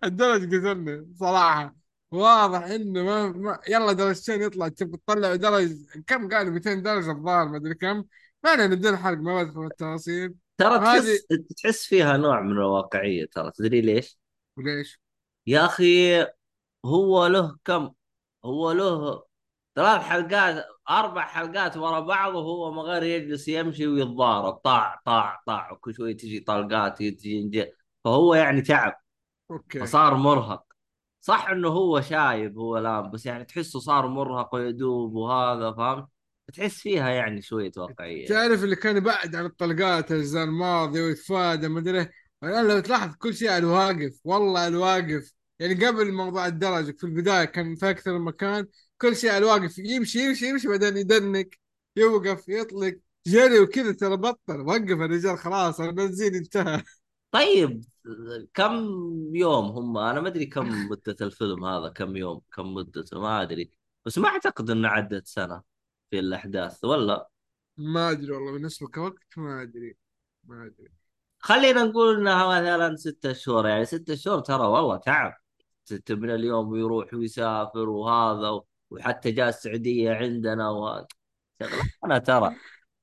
[0.05, 1.77] الدرج قتلني صراحة.
[2.11, 5.73] واضح إنه ما, ما يلا درجتين يطلع تبي تطلع درج
[6.07, 8.05] كم؟ قالوا 200 درجة الظاهر ما أدري كم.
[8.45, 10.35] ما علينا بدون حرق ما بدخل في التفاصيل.
[10.59, 14.19] ترى تحس تحس فيها نوع من الواقعية ترى تدري ليش؟
[14.57, 15.01] وليش؟
[15.47, 16.23] يا أخي
[16.85, 17.91] هو له كم؟
[18.45, 19.23] هو له
[19.77, 24.55] ثلاث حلقات أربع حلقات ورا بعض وهو ما غير يجلس يمشي ويتضارب.
[24.55, 27.73] طاع طاع طاع وكل شوي تجي طلقات تجي
[28.05, 28.95] فهو يعني تعب.
[29.51, 29.81] أوكي.
[29.81, 30.68] فصار مرهق.
[31.21, 36.09] صح إنه هو شايب هو لام بس يعني تحسه صار مرهق ويدوب وهذا فهمت؟
[36.55, 38.29] تحس فيها يعني شوية واقعية يعني.
[38.29, 42.09] تعرف اللي كان يبعد عن الطلقات الأجزاء الماضية ويتفادى ما أدري.
[42.45, 47.05] الآن لو تلاحظ كل شيء على الواقف والله على الواقف يعني قبل موضوع الدرج في
[47.05, 48.67] البداية كان في أكثر من مكان
[49.01, 51.59] كل شيء على الواقف يمشي يمشي يمشي بعدين يدنك
[51.97, 56.83] يوقف يطلق جري وكذا ترى بطل وقف الرجال خلاص البنزين انتهى
[57.31, 57.85] طيب
[58.55, 58.89] كم
[59.35, 63.71] يوم هم أنا ما أدري كم مدة الفيلم هذا كم يوم كم مدته ما أدري.
[64.07, 65.63] بس ما أعتقد إنه عدت سنة
[66.11, 67.29] في الأحداث ولا؟
[67.77, 69.97] ما أدري والله بالنسبة كوقت ما أدري
[70.45, 70.89] ما أدري.
[71.39, 75.35] خلينا نقول انها مثلا ستة شهور يعني ستة شهور ترى والله تعب.
[76.11, 81.07] من اليوم ويروح ويسافر وهذا وحتى جاء السعودية عندنا و
[82.05, 82.57] أنا ترى.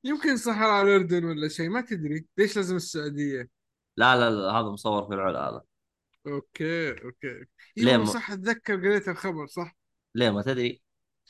[0.04, 3.55] يمكن صحراء الأردن ولا شيء ما تدري ليش لازم السعودية؟
[3.98, 5.62] لا لا لا هذا مصور في العلا هذا.
[6.28, 7.46] okay okay.
[7.78, 8.06] ليه أيوه م...
[8.06, 9.78] صح أتذكر قريت الخبر صح؟
[10.16, 10.82] ليه ما تدري؟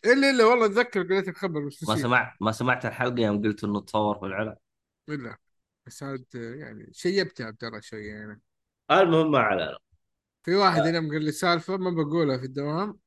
[0.05, 3.81] إلا إلا والله أتذكر قريت الخبر بس ما سمعت ما سمعت الحلقة يوم قلت إنه
[3.81, 4.57] تصور في العلا.
[5.09, 5.37] إلا
[5.87, 8.41] بس عاد يعني شيبتها ترى شوية يعني.
[8.91, 9.77] المهم ما علينا.
[10.43, 12.99] في واحد هنا قال لي سالفة ما بقولها في الدوام.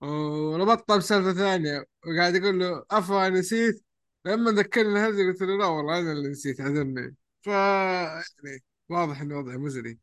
[0.00, 3.84] وربطها بسالفه ثانية وقاعد يقول له افا نسيت.
[4.24, 9.32] لما ذكرني هذه قلت له لا والله أنا اللي نسيت عذرني ف يعني واضح ان
[9.32, 9.98] وضعي مزري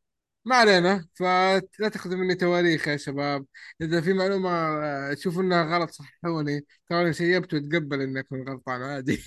[0.45, 3.45] ما علينا فلا تاخذوا مني تواريخ يا شباب.
[3.81, 6.65] إذا في معلومة آه، تشوفوا إنها غلط صححوني.
[6.89, 9.19] ترى شيبت وتقبل انك غلطان عادي.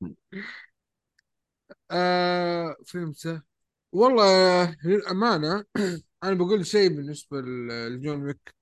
[1.90, 2.76] آه
[3.14, 3.42] سه
[3.92, 5.64] والله للأمانة
[6.24, 8.54] أنا بقول شيء بالنسبة ل- لجون ويك.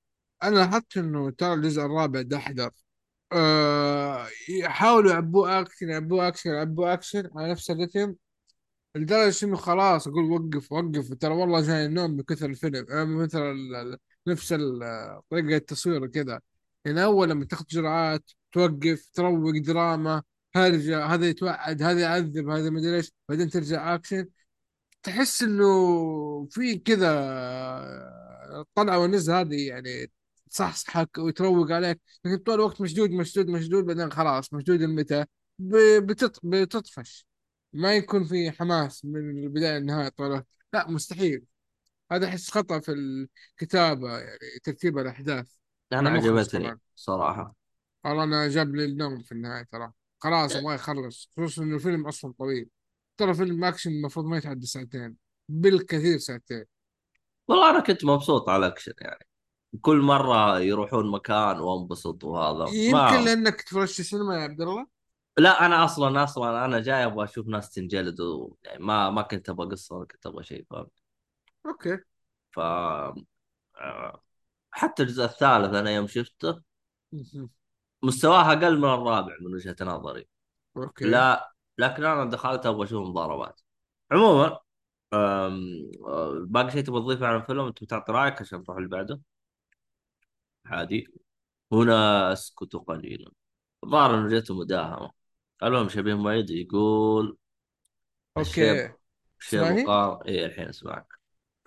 [0.43, 2.71] أنا لاحظت إنه ترى الجزء الرابع دحدر
[3.33, 8.15] أه يحاولوا يعبوه أكشن يعبوه أكشن يعبوه أكشن على نفس الرتم
[8.95, 11.13] لدرجة إنه خلاص أقول وقف وقف.
[11.13, 13.55] ترى والله جاي النوم من كثر الفيلم أه من كثر
[14.27, 14.53] نفس
[15.29, 16.39] طريقة التصوير وكذا.
[16.85, 20.23] يعني أول لما تاخذ جرعات توقف تروق دراما
[20.55, 24.27] هرجة هذا يتوعد هذا يعذب هذا مدري إيش بعدين ترجع أكشن.
[25.03, 27.09] تحس إنه في كذا
[28.59, 30.11] الطلعه والنزله هذه يعني
[30.51, 32.01] تصحصحك وتروق عليك.
[32.25, 35.25] لكن طول الوقت مشدود مشدود مشدود بعدين خلاص مشدود المتى.
[36.43, 37.28] بتطفش.
[37.73, 41.45] ما يكون في حماس من البداية للنهاية طول لا مستحيل.
[42.11, 45.51] هذا احس خطأ في الكتابة يعني ترتيب الأحداث.
[45.93, 47.55] أنا عجبتني صراحة.
[48.05, 49.91] والله أنا جاب لي النوم في النهاية ترى.
[50.19, 51.29] خلاص أبغى يخلص.
[51.37, 52.69] خصوصا إنه الفيلم أصلا طويل.
[53.17, 55.15] ترى فيلم أكشن المفروض ما يتعدى ساعتين.
[55.49, 56.65] بالكثير ساعتين.
[57.47, 59.27] والله أنا كنت مبسوط على الأكشن يعني.
[59.81, 62.71] كل مرة يروحون مكان وانبسط وهذا.
[62.73, 64.87] يمكن ما لأنك تفرجت السينما يا عبد الله؟
[65.39, 68.55] لا أنا أصلا أصلا أنا جاي أبغى أشوف ناس تنجلد و...
[68.63, 70.87] يعني ما ما كنت أبغى قصة ولا كنت أبغى شيء فاهم؟
[71.65, 71.97] okay.
[72.51, 74.23] ف آه،
[74.71, 76.61] حتى الجزء الثالث أنا يوم شفته
[77.11, 77.49] مهم.
[78.03, 80.27] مستواه أقل من الرابع من وجهة نظري.
[80.77, 81.05] okay.
[81.05, 83.61] لا لكن أنا دخلت أبغى أشوف مضاربات.
[84.11, 84.59] عموما
[85.13, 85.91] أم...
[86.07, 89.21] آه، باقي شيء تبغى تضيفه عن الفيلم أنت بتعطي رأيك عشان نروح اللي بعده؟
[90.65, 91.07] عادي.
[91.71, 93.31] هنا أسكت قليلا.
[93.83, 95.18] الظاهر إنه جته مداهمه
[95.63, 97.37] المهم شبيه مؤيد يقول
[98.37, 98.93] okay.
[99.41, 101.07] اسمعني؟ وقار إيه الحين اسمعك.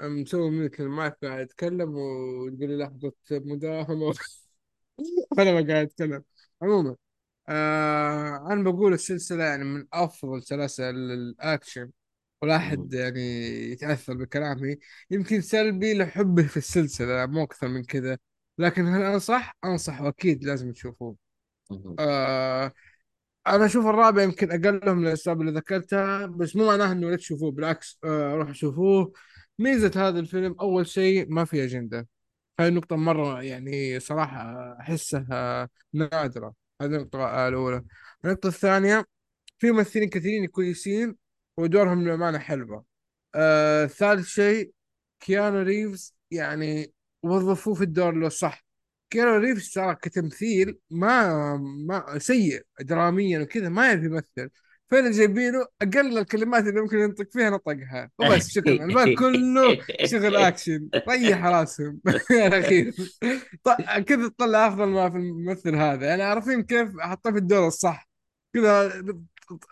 [0.03, 4.15] مسوي mute ال mic قاعد اتكلم وتقول لي لحظة مداهمة.
[5.39, 6.25] أنا ما قاعد أتكلم.
[6.63, 6.97] عموما
[7.49, 11.91] آه أنا بقول السلسلة يعني من أفضل سلاسل الأكشن.
[12.43, 12.57] ولا.
[12.57, 13.21] أحد يعني
[13.73, 14.77] يتأثر بكلامي.
[15.11, 18.19] يمكن سلبي لحبه في السلسلة مو أكثر من كذا.
[18.59, 21.17] لكن هل أنصح؟ أنصح وأكيد لازم تشوفوه.
[21.99, 22.73] آه
[23.47, 27.51] أنا أشوف الرابع يمكن أقلهم من الأسباب اللي ذكرتها بس مو معناه إنه لا تشوفوه
[27.51, 29.13] بالعكس آه روحوا شوفوه.
[29.59, 32.09] ميزة هذا الفيلم أول شيء ما في أجندة.
[32.61, 36.55] هاي النقطة مرة يعني صراحة أحسها نادرة.
[36.83, 37.85] هذه النقطة الأولى.
[38.25, 39.05] النقطة الثانية
[39.59, 41.17] في ممثلين كثيرين كويسين
[41.57, 42.85] ودورهم للأمانة حلوة.
[43.35, 44.73] آه ثالث شيء
[45.21, 48.65] كيانو ريفز يعني وظفوه في الدور لو صح.
[49.13, 54.51] كيانو ريفز ترى كتمثيل ما ما سيء دراميا وكذا ما يعرف يمثل.
[54.91, 58.11] فين جايبينه أقل الكلمات اللي ممكن ينطق فيها نطقها.
[58.19, 62.01] وبس شكرا الباقي كله شغل اكشن ريح راسهم.
[62.31, 62.95] الاخير
[64.07, 66.07] كذا تطلع أفضل ما في الممثل هذا.
[66.07, 68.11] يعني عارفين كيف حطه في الدور الصح.
[68.55, 69.03] كذا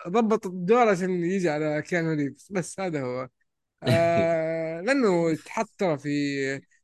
[0.07, 2.47] ضبط الدور عشان يجي على كيانو ريفز.
[2.51, 3.29] بس هذا هو.
[3.83, 6.09] آه لأنه تحط في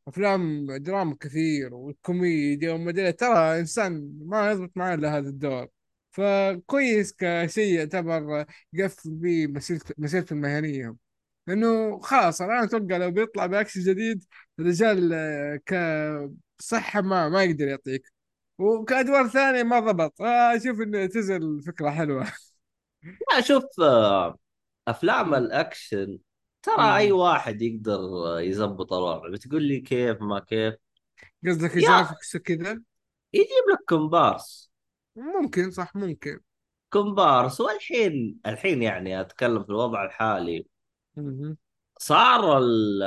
[0.08, 5.68] أفلام دراما كثير والكوميديا وما أدري ترى إنسان ما يضبط معاه إلا هذا الدور.
[6.12, 9.48] فكويس كشيء يعتبر يقفل به
[9.98, 10.96] مسيرته المهنية.
[11.48, 14.24] لأنه خلاص الآن أتوقع لو بيطلع بأكشن جديد
[14.60, 15.14] الرجال
[15.66, 18.12] كصحه ما ما يقدر يعطيك.
[18.58, 20.22] وكأدوار ثانية ما ضبط.
[20.22, 22.28] أشوف إنه تزل فكرة حلوة.
[23.32, 24.38] لا شوف آه،
[24.88, 26.20] أفلام الأكشن
[26.76, 27.12] ترى أي.
[27.12, 28.00] واحد يقدر
[28.40, 30.74] يزبط الوضع بتقول لي كيف ما كيف؟
[31.48, 32.82] قصدك يا graphics كذا؟
[33.34, 34.72] يجيب لك كومبارس.
[35.16, 36.40] ممكن صح ممكن.
[36.90, 37.62] كومبارس.
[37.62, 40.68] والحين الحين يعني أتكلم في الوضع الحالي.
[41.98, 43.02] صار ال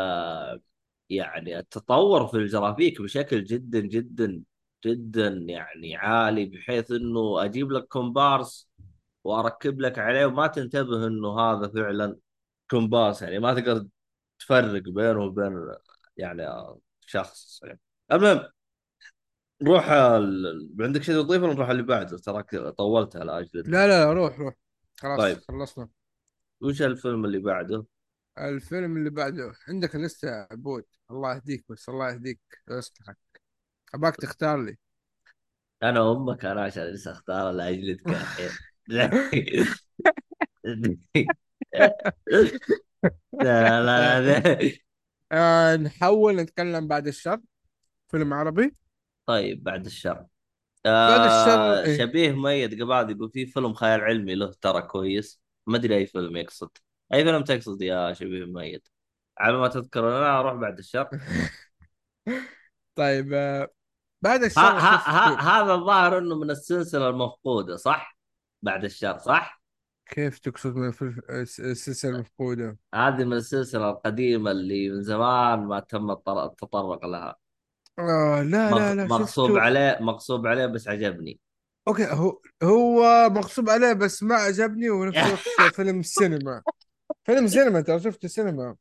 [1.11, 4.43] يعني التطور في الجرافيك بشكل جدا جدا
[4.87, 8.71] جدا يعني عالي بحيث إنه أجيب لك كومبارس
[9.25, 12.17] وأركب لك عليه وما تنتبه إنه هذا فعلا
[12.71, 13.87] كومبارس يعني ما تقدر
[14.39, 15.69] تفرق بينه وبين
[16.17, 16.47] يعني
[17.07, 17.81] شخص يعني.
[18.13, 18.51] المهم
[19.63, 20.69] نروح ال...
[20.81, 24.39] عندك شيء تضيفه ولا نروح اللي بعده تراك طولت على اجلك لا لا لا روح
[24.39, 24.55] روح.
[24.99, 25.39] خلاص طيب.
[25.39, 25.89] خلصنا.
[26.61, 27.85] وش الفيلم اللي بعده؟
[28.39, 32.41] الفيلم اللي بعده عندك لسه عبود الله يهديك بس الله يهديك.
[32.69, 33.17] اصلحك
[33.95, 34.77] أباك تختار لي.
[35.83, 38.51] أنا أمك أنا عشان لسه أختار لاجلتك الحين
[43.33, 44.71] لا لا لا
[45.33, 47.41] آه نحول نتكلم بعد الشر
[48.09, 48.75] فيلم عربي
[49.27, 50.27] طيب بعد الشر.
[50.85, 51.99] بعد الشر آه إيه.
[51.99, 55.43] شبيه ميت قبل يقول في فيلم خيال علمي له ترى كويس.
[55.67, 56.71] ما أدري أي فيلم يقصد.
[57.15, 58.89] أي فيلم تقصد يا شبيه ميت؟
[59.39, 61.09] على ما تذكر أنا أروح بعد الشر.
[62.95, 63.69] طيب آه
[64.23, 64.61] بعد الشر
[65.41, 68.19] هذا الظاهر إنه من السلسلة المفقودة صح؟
[68.63, 69.60] بعد الشر صح؟
[70.11, 75.81] كيف تقصد من الفل- الس- السلسلة المفقودة؟ هذه من السلسلة القديمة اللي من زمان ما
[75.81, 77.37] تم التطرق لها.
[77.99, 81.41] آه لا لا لا مغصوب شفته عليه مغصوب عليه بس عجبني.
[81.89, 86.63] أوكي هو هو مغصوب عليه بس ما عجبني ونفس الوقت فيلم سينما.
[87.25, 88.77] فيلم سينما ترى شفته سينما.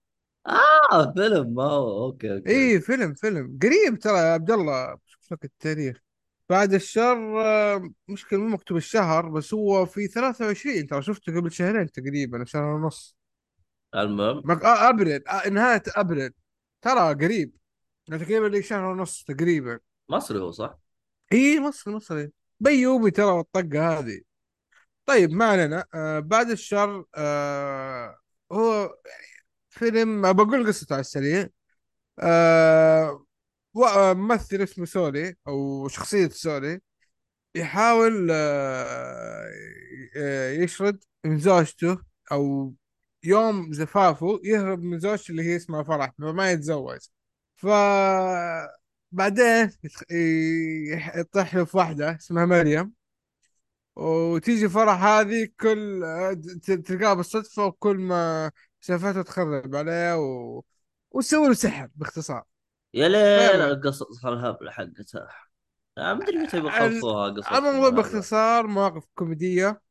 [0.47, 2.49] آه فيلم ما هو okay okay.
[2.49, 3.59] اي فيلم فيلم.
[3.61, 6.08] قريب ترى يا عبد الله شوف لك التاريخ.
[6.49, 11.91] بعد الشر آه، مشكلة مو مكتوب الشهر بس هو في 23 ترى شفته قبل شهرين
[11.91, 13.15] تقريبا شهر ونص.
[13.95, 14.41] المهم.
[14.45, 14.63] مك...
[14.63, 16.31] آه ابريل آه نهاية ابريل
[16.81, 17.55] ترى قريب
[18.07, 19.79] يعني تقريبا لي شهر ونص تقريبا.
[20.09, 20.79] مصري هو صح؟
[21.33, 22.31] إي مصري مصري.
[22.59, 24.21] بيومي ترى والطقة هذه.
[25.05, 25.85] طيب ما علينا.
[25.93, 28.17] آه بعد الشر آه
[28.51, 29.27] هو يعني
[29.69, 31.49] فيلم بقول قصته على السريع.
[32.19, 33.25] آه آه،
[34.13, 36.81] ممثل اسمه سوري أو شخصية سوري
[37.55, 39.49] يحاول آه
[40.17, 41.99] آه، يشرد من زوجته
[42.31, 42.73] أو
[43.23, 46.99] يوم زفافه يهرب من زوجته اللي هي اسمها فرح فما يتزوج.
[47.55, 47.67] ف
[49.11, 49.71] بعدين
[51.15, 52.93] يطيح له في واحدة اسمها مريم.
[53.95, 56.01] وتيجي فرح هذه كل
[56.85, 60.63] تلقاها بالصدفة وكل ما شافته تخرب عليه و...
[61.11, 62.43] وتسوي له سحر باختصار.
[62.93, 65.29] يا ليل فيلا القصص الهبله حقتها
[65.97, 69.81] ما أدري متى بيخلصوها قصص هذا باختصار مواقف كوميدية.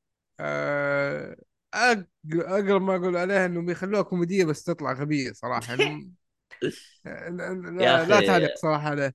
[0.40, 1.36] آه،
[1.76, 5.72] أق- أقرب ما أقول عليها إنهم بيخلوها كوميدية بس تطلع غبية صراحة.
[5.72, 6.12] يعني
[7.30, 8.20] لا, لا أخي.
[8.20, 9.14] تعليق صراحة عليه.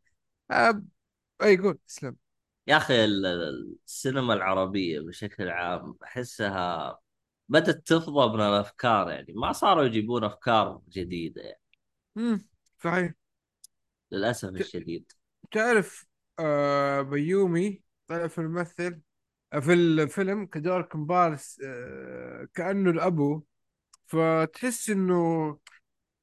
[0.52, 0.84] آه،
[1.44, 2.18] أي قول اسلم
[2.68, 7.00] يا أخي ال- ال- السينما العربية بشكل عام احسها
[7.50, 9.34] بدأت تفضى من الأفكار يعني.
[9.34, 11.62] ما صاروا يجيبون أفكار جديدة يعني.
[12.16, 12.46] مم،
[12.84, 13.14] صحيح.
[14.14, 15.12] للأسف ت- الشديد.
[15.52, 16.06] تعرف
[16.40, 19.00] آه، بيومي طلع في الممثل
[19.62, 23.44] في الفيلم كدور كمبارس آه، كأنه الأبو.
[24.08, 25.60] فتحس إنه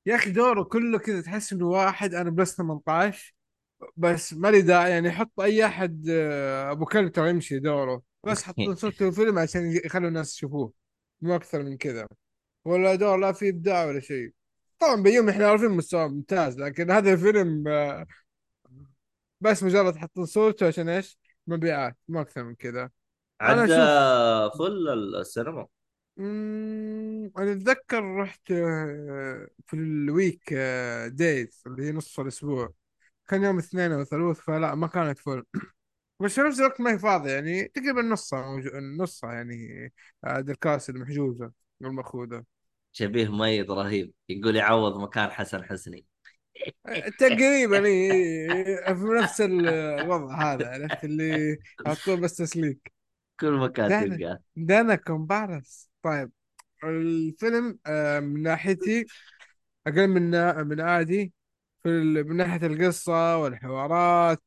[0.06, 3.34] يا أخي دوره كله كذا تحس إنه واحد أنا بلس 18
[3.96, 8.02] بس ما لي داعي يعني حط أي أحد آه، أبو كلب ترى يمشي دوره.
[8.24, 10.72] بس حطوا صورته في الفيلم عشان يخلوا الناس يشوفوه.
[11.20, 12.06] مو أكثر من كذا.
[12.64, 14.32] ولا دور لا فيه إبداع ولا شيء.
[14.80, 18.06] طبعا بيوم إحنا عارفين مستوى ممتاز لكن هذا الفيلم آه،
[19.40, 22.90] بس مجرد حطوا صورته عشان إيش؟ مبيعات مو أكثر من كذا.
[23.40, 24.88] عدى أشوف فل
[25.20, 25.66] السينما.
[26.16, 32.72] مم، أنا أتذكر رحت آه، في ال week آه، days اللي هي نص الأسبوع.
[33.28, 35.44] كان يوم اثنين أو ثلاث فلا ما كانت full
[36.20, 38.70] بس في نفس الوقت ما هي فاضية يعني تقريبا نصها موجو...
[39.04, 39.92] نصها يعني
[40.24, 42.44] آه، الكراسي المحجوزة والمأخوذة.
[42.92, 44.12] شبيه ميت رهيب.
[44.28, 46.06] يقول يعوض مكان حسن حسني.
[47.18, 47.82] تقريبا
[48.94, 52.92] في نفس الوضع هذا عرفت؟ اللي على طول بس تسليك.
[53.40, 54.38] كل مكان تلقاه.
[54.56, 55.90] ده أنا كومبارس.
[56.02, 56.30] طيب
[56.84, 59.06] الفيلم آه، من ناحيتي
[59.86, 60.30] أقل من
[60.66, 61.32] من عادي
[61.82, 61.88] في.
[62.22, 64.42] من ناحية القصة والحوارات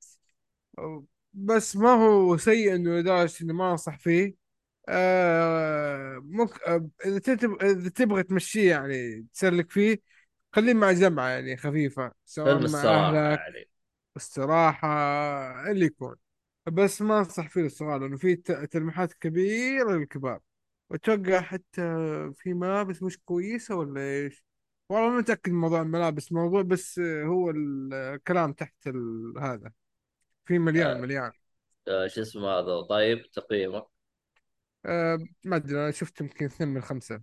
[1.34, 4.43] بس ما هو سيء إنه لدرجة إني ما أنصح فيه.
[4.90, 7.62] آه ممكن آه إذا تتب...
[7.64, 9.98] إذا تبغى تمشيه يعني تسلك فيه
[10.54, 13.70] خليه مع جمعة يعني خفيفة سواء مع أهلك يعني.
[14.18, 14.88] استراحة
[15.72, 16.16] اللي يكون.
[16.66, 20.40] بس ما أنصح فيه للصغار لأنه فيه ت- تلميحات كبيرة للكبار.
[20.90, 21.82] وأتوقع حتى
[22.36, 24.46] في ملابس مش كويسة ولا إيش؟
[24.90, 29.34] والله ما متأكد من موضوع الملابس موضوع بس هو الكلام تحت ال...
[29.40, 29.72] هذا.
[30.46, 31.32] في مليان آه مليان.
[31.88, 33.88] آه شو اسمه هذا طيب تقييمه
[34.86, 37.22] أه ما أدري أنا شفت يمكن اثنين من خمسة.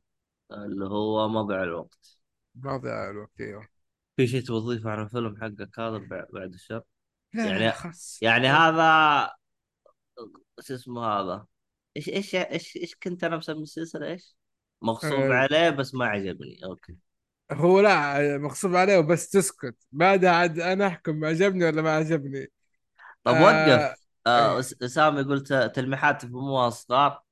[0.52, 2.18] اللي هو مضيع الوقت.
[2.54, 3.68] ما ضيع الوقت أيوه.
[4.16, 6.82] في شيء تضيفه عن الفيلم حقك هذا بع- بعد الشر؟
[7.34, 8.18] لا يعني خلاص.
[8.22, 8.48] يعني.
[8.48, 9.30] هذا
[10.60, 11.46] شو اسمه هذا؟
[11.96, 14.36] إيش إيش إيش إيش كنت أنا مسمي السلسلة؟ إيش؟
[14.82, 15.34] مغصوب أه.
[15.34, 16.96] عليه بس ما عجبني أوكي.
[17.52, 19.76] هو لا مغصوب عليه وبس تسكت.
[19.92, 22.52] بعدها عاد أنا أحكم عجبني ولا ما عجبني؟
[23.24, 24.00] طب وقف.
[24.26, 27.22] آه أس- اسامه يقول ت- تلميحات يفهموها صغار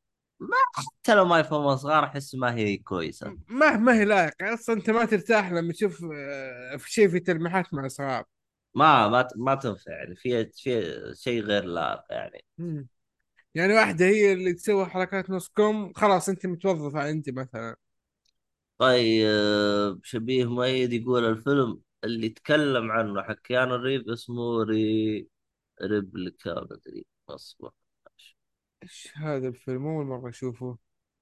[0.40, 3.36] ما حتى لو ما يفهموها صغار أحس ما هي كويسة.
[3.48, 7.74] ما ما هي لايق أصلا أنت ما ترتاح لما تشوف آه، في شيء في تلميحات
[7.74, 8.24] مع اصحاب
[8.74, 9.92] ما ما ما تنفع.
[9.92, 12.44] يعني في في شيء غير لائق يعني.
[12.58, 12.88] مم.
[13.54, 17.76] يعني واحدة هي اللي تسوي حركات نص كم خلاص أنت متوظفة انت مثلا.
[18.78, 25.28] طيب شبيه مؤيد يقول الفيلم اللي تكلم عنه حق كيانو ريف اسمه ري
[25.82, 27.72] Replica مدري أصبر.
[28.82, 30.78] إيش هذا الفيلم؟ أول مرة أشوفه.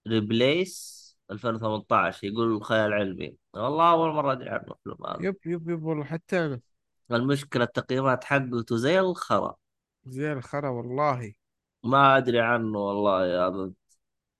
[0.08, 5.26] Replicas 2018 يقول خيال علمي والله أول مرة أدري عنه الفيلم هذا.
[5.26, 6.60] yep yep yep والله حتى أنا.
[7.10, 9.56] المشكلة التقييمات حقته زي الخرا.
[10.06, 11.34] زي الخرا والله.
[11.84, 13.72] ما أدري عنه والله هذا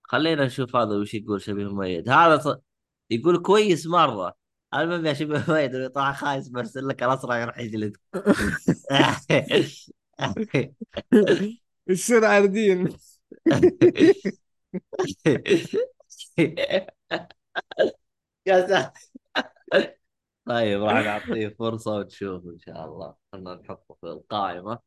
[0.03, 2.57] خلينا نشوف هذا وش يقول شبيه مميز هذا ص...
[3.11, 4.35] يقول كويس مرة.
[4.75, 7.97] المهم يا شبيه مميز اللي طلع خايس برسل لك الأسرع يروح يجلد
[11.89, 12.89] يصير عاردين
[18.47, 18.91] يا ساتر
[20.47, 23.15] طيب راح نعطيه فرصة وتشوف إن شاء الله.
[23.33, 24.79] خلنا نحطه في القائمة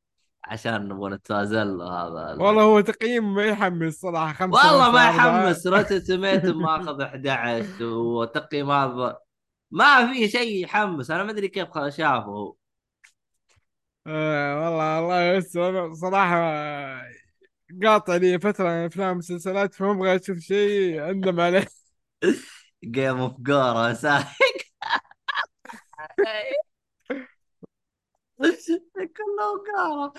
[0.44, 5.10] عشان نبغى نتنازل له هذا ال- والله هو تقييم ما يحمس صراحة خمسة والله ما.
[5.10, 5.68] يحمس.
[5.68, 9.18] روتن توميتو ماخذ 11 وتقييم هذا
[9.72, 11.12] ما في شيء يحمس.
[11.12, 12.26] أنا ما أدري كيف شافه.
[12.26, 12.56] هو
[14.10, 16.40] آه والله الله يستر صراحة
[17.84, 21.68] قاطع لي فترة من أفلام ومسلسلات فما أبغى أشوف شيء اندم عليه.
[22.84, 23.94] جيم اوف جورا
[28.38, 30.14] كله جورا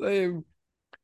[0.00, 0.42] طيب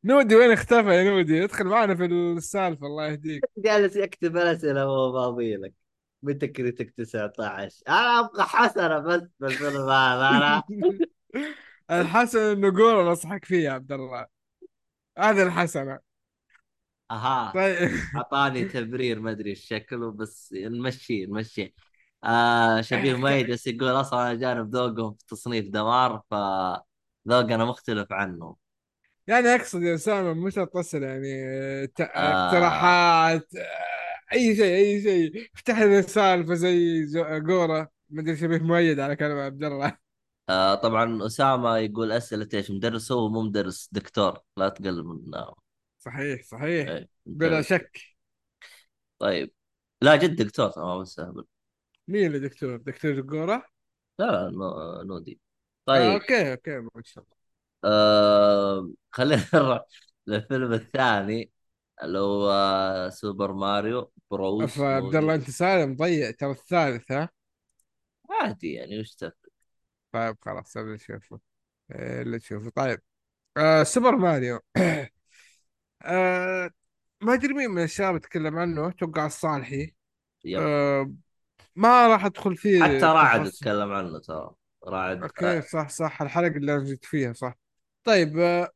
[0.05, 3.43] نودي وين اختفى يا نودي؟ ادخل معنا في السالفة الله يهديك.
[3.59, 5.82] جالس يكتب الاسئله وهو فاضي لك.
[6.23, 10.63] متى كريتك 19 أنا أبغى حسنة بس بالفيلم هذا أنا
[12.01, 14.27] الحسن إنه قول نصحك فيه يا عبد الله
[15.19, 15.99] هذه الحسنة.
[17.11, 17.53] أها.
[17.55, 17.91] طيب.
[18.17, 21.75] أعطاني تبرير ما أدري إيش شكله بس نمشي نمشي.
[22.25, 26.35] آه شبيه ميت بس يقول أصلا أنا جانب ذوقهم في تصنيف دمار ف
[27.29, 28.57] ذوقنا مختلف عنه.
[29.27, 31.89] يعني أقصد يا أسامة مش اتصل يعني آه.
[32.01, 34.02] اقتراحات آه،
[34.33, 35.51] أي شيء أي شيء.
[35.55, 37.05] افتح لنا سالفة زي
[37.41, 39.99] جوره ما أدري شبيه مؤيد على كلام عبد الله.
[40.49, 44.39] آه طبعا اسامه يقول أسئلة إيش مدرس هو مو مدرس دكتور.
[44.57, 45.55] لا تقل من آه،
[45.99, 46.89] صحيح صحيح.
[46.89, 47.09] إيه.
[47.27, 47.99] بلا شك.
[49.19, 49.53] طيب.
[50.03, 50.71] لا جد دكتور.
[50.71, 51.45] تمام بس أهبل.
[52.09, 53.67] مين اللي دكتور؟ دكتور جوره
[54.19, 55.41] لا لا نو- نودي
[55.89, 56.11] آه طيب.
[56.13, 57.37] okay okay ما شاء الله
[57.85, 59.83] آه خلينا نروح
[60.27, 61.51] للفيلم الثاني.
[62.05, 67.29] اللي هو Super Mario Bros أف عبد الله أنت سالم ضيع ترى الثالث ها؟
[68.31, 69.35] عادي يعني وش تفرق
[70.13, 71.41] طيب خلاص اللي نشوفه
[71.93, 72.71] إيه اللي تشوفه.
[72.71, 73.01] طيب
[73.57, 74.61] آه Super Mario.
[76.03, 76.71] آه
[77.21, 79.95] ما أدري مين من الشباب تكلم عنه أتوقع الصالحي.
[80.59, 81.13] آه
[81.77, 83.47] ما راح أدخل فيه حتى راعد.
[83.47, 84.55] اتكلم عنه ترى.
[84.85, 87.55] راعد okay صح صح الحلقة اللي أنا جيت فيها صح.
[88.05, 88.71] طيب آه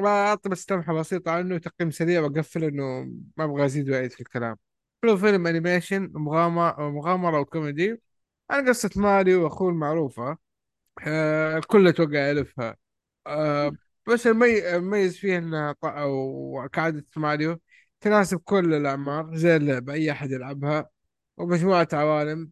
[0.00, 3.04] أعطي بس لمحه بسيطه عنه تقييم سريع وأقفل إنه
[3.36, 4.56] ما أبغى أزيد واعيد في الكلام.
[5.04, 8.02] هو فيلم animation مغامره مغامرة وكوميدي.
[8.50, 10.38] عن قصة ماريو وأخوه المعروفة.
[11.06, 12.76] آه الكل أتوقع يعرفها.
[13.26, 13.72] آه
[14.08, 17.60] بس المميز فيه انها ط- أو كعادة ماريو
[18.00, 20.90] تناسب كل الأعمار زي اللعبة أي أحد يلعبها.
[21.36, 22.50] ومجموعة عوالم.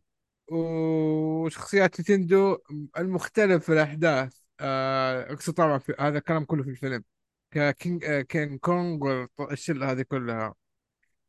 [0.53, 2.59] وشخصيات نينتندو
[2.99, 4.39] المختلف في الأحداث.
[4.61, 7.05] آه، أقصد طبعا في هذا الكلام كله في الفيلم.
[7.53, 10.55] ككينج آه، كينج كونغ والشلة هذه كلها.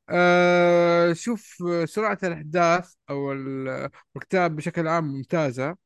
[0.09, 5.77] آه، شوف آه، سرعة الأحداث أو ال- الكتاب بشكل عام ممتازة.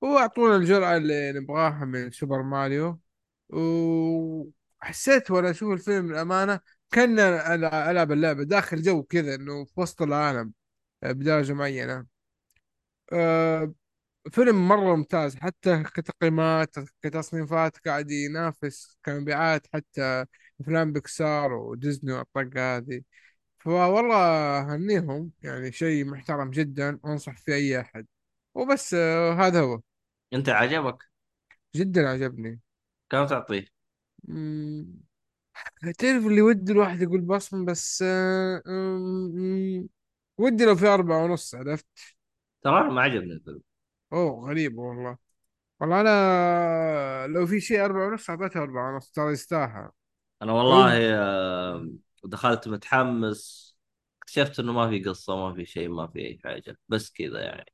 [0.00, 3.00] وأعطونا الجرعة اللي نبغاها من سوبر ماريو.
[3.50, 6.60] وحسيت وأنا أشوف الفيلم للأمانة
[6.92, 10.52] كأن ألعب اللعبة داخل جو كذا إنه في وسط العالم
[11.02, 12.06] آه، بدرجة معينة.
[13.12, 13.74] آه،
[14.32, 20.24] فيلم مرة ممتاز حتى كتقييمات كتصنيفات قاعد ينافس كمبيعات حتى
[20.60, 23.02] أفلام بيكسار وديزني والطقة هذه.
[23.58, 28.06] فوالله هنيهم يعني شيء محترم جدا وأنصح فيه أي أحد.
[28.54, 29.80] وبس آه، هذا هو.
[30.32, 31.04] أنت عجبك؟
[31.76, 32.60] جدا عجبني.
[33.10, 33.66] كم تعطيه؟
[34.24, 34.86] مم،
[35.98, 39.88] تعرف اللي ودي الواحد يقول بصمة بس آه، مم،
[40.38, 41.86] ودي لو في أربعة ونص عرفت؟
[42.62, 43.62] ترى أنا ما عجبني الفيلم.
[44.12, 45.16] أوه غريب والله.
[45.80, 49.90] والله أنا لو في شيء أربعة ونص اعطيته أربعة ونص ترى يستاهل.
[50.42, 51.88] أنا والله آه،
[52.24, 53.70] دخلت متحمس
[54.22, 57.72] اكتشفت إنه ما في قصة ما في شيء ما في أي حاجة بس كذا يعني.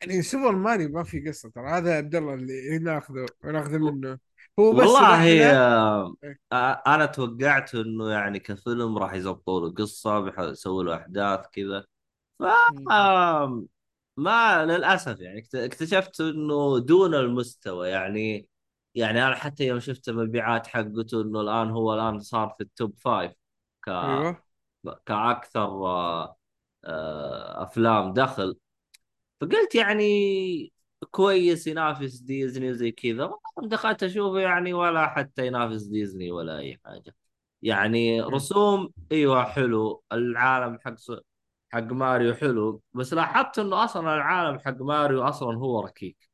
[0.00, 4.18] يعني سوبر ماريو ما في قصة ترى هذا عبد الله اللي ناخذه ناخذه منه.
[4.58, 6.14] هو بس والله آه،
[6.52, 11.84] آه، أنا توقعت إنه يعني كفيلم راح يزبطوا له قصة بيسووا له أحداث كذا.
[12.38, 12.42] ف
[12.90, 13.64] آه،
[14.20, 18.48] ما للأسف يعني اكت- اكتشفت إنه دون المستوى يعني
[18.94, 22.94] يعني أنا حتى يوم شفت المبيعات حقته إنه الآن هو الآن صار في ال top
[22.98, 23.32] five
[23.86, 24.42] ك أيوه.
[25.06, 26.36] كأكثر آه،
[26.84, 28.56] آه، أفلام دخل.
[29.40, 30.72] فقلت يعني
[31.10, 37.16] كويس ينافس ديزني وزي كذا دخلت أشوفه يعني ولا حتى ينافس ديزني ولا أي حاجة.
[37.62, 40.04] يعني رسوم أيوه حلو.
[40.12, 40.94] العالم حق
[41.70, 46.30] حق ماريو حلو بس لاحظت إنه أصلا العالم حق ماريو أصلا هو ركيك.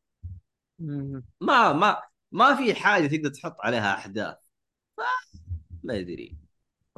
[1.40, 4.36] ما ما ما في حاجة تقدر تحط عليها أحداث.
[5.84, 6.36] ما ادري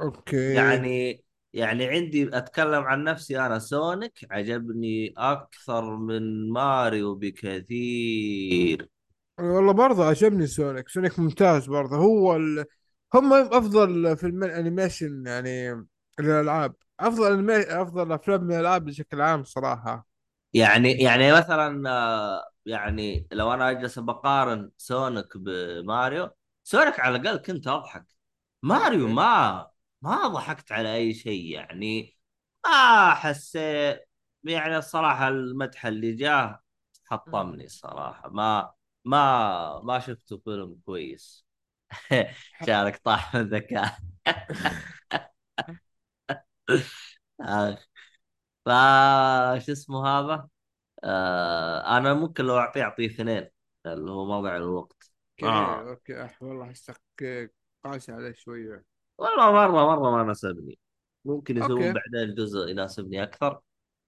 [0.01, 0.55] okay.
[0.55, 1.23] يعني
[1.53, 3.59] يعني عندي أتكلم عن نفسي أنا.
[3.59, 8.89] سونيك عجبني أكثر من ماريو بكثير.
[9.39, 10.89] والله برضه عجبني سونيك.
[10.89, 11.95] سونيك ممتاز برضه.
[11.97, 12.65] هو ال...
[13.13, 15.85] هم أفضل فيلم animation يعني
[16.19, 16.75] للألعاب.
[16.99, 17.53] أفضل anima...
[17.81, 20.07] أفضل أفلام من الألعاب بشكل عام صراحة.
[20.53, 26.29] يعني يعني مثلا آه، يعني لو أنا أجلس بقارن سونيك بماريو
[26.63, 28.05] سونيك على الأقل كنت أضحك.
[28.63, 29.71] ماريو okay ما
[30.01, 32.17] ما ضحكت على أي شيء يعني.
[32.65, 34.05] ما حسيت
[34.43, 36.63] يعني الصراحة المدح اللي جاه
[37.05, 38.73] حطمني الصراحه ما
[39.05, 41.45] ما ما شفته فيلم كويس.
[42.61, 43.99] شارك طاح من ذكاء.
[47.41, 47.87] آخ.
[48.65, 50.47] فا شو اسمه هذا؟
[51.03, 53.49] آه أنا ممكن لو اعطيه أعطيه اثنين
[53.85, 55.11] اللي هو مضيع الوقت.
[55.43, 55.89] okay آه.
[55.89, 57.01] okay أح والله حسك
[57.83, 58.85] قاسي عليه شوية.
[59.17, 60.79] والله مرة مرة ما ناسبني.
[61.25, 63.61] ممكن يسوون بعدين جزء يناسبني أكثر.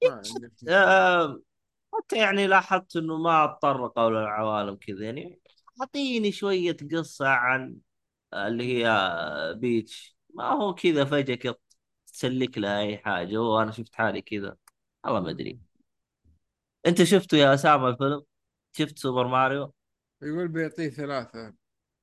[0.03, 1.41] ما عندي مشكله آه
[1.93, 5.39] حتى يعني لاحظت إنه ما تطرقوا للعوالم كذا يعني
[5.81, 7.77] أعطيني شوية قصة عن
[8.33, 10.17] اللي هي بيتش.
[10.35, 11.55] ما هو كذا فجأة كذا
[12.21, 13.37] تسلك لها اي حاجة.
[13.37, 14.57] وأنا شفت حالي كذا.
[15.03, 15.59] والله ما أدري.
[16.87, 18.23] أنت شفته يا أسامة الفيلم؟
[18.71, 19.73] شفت سوبر ماريو؟
[20.21, 21.53] يقول بيعطيه ثلاثة.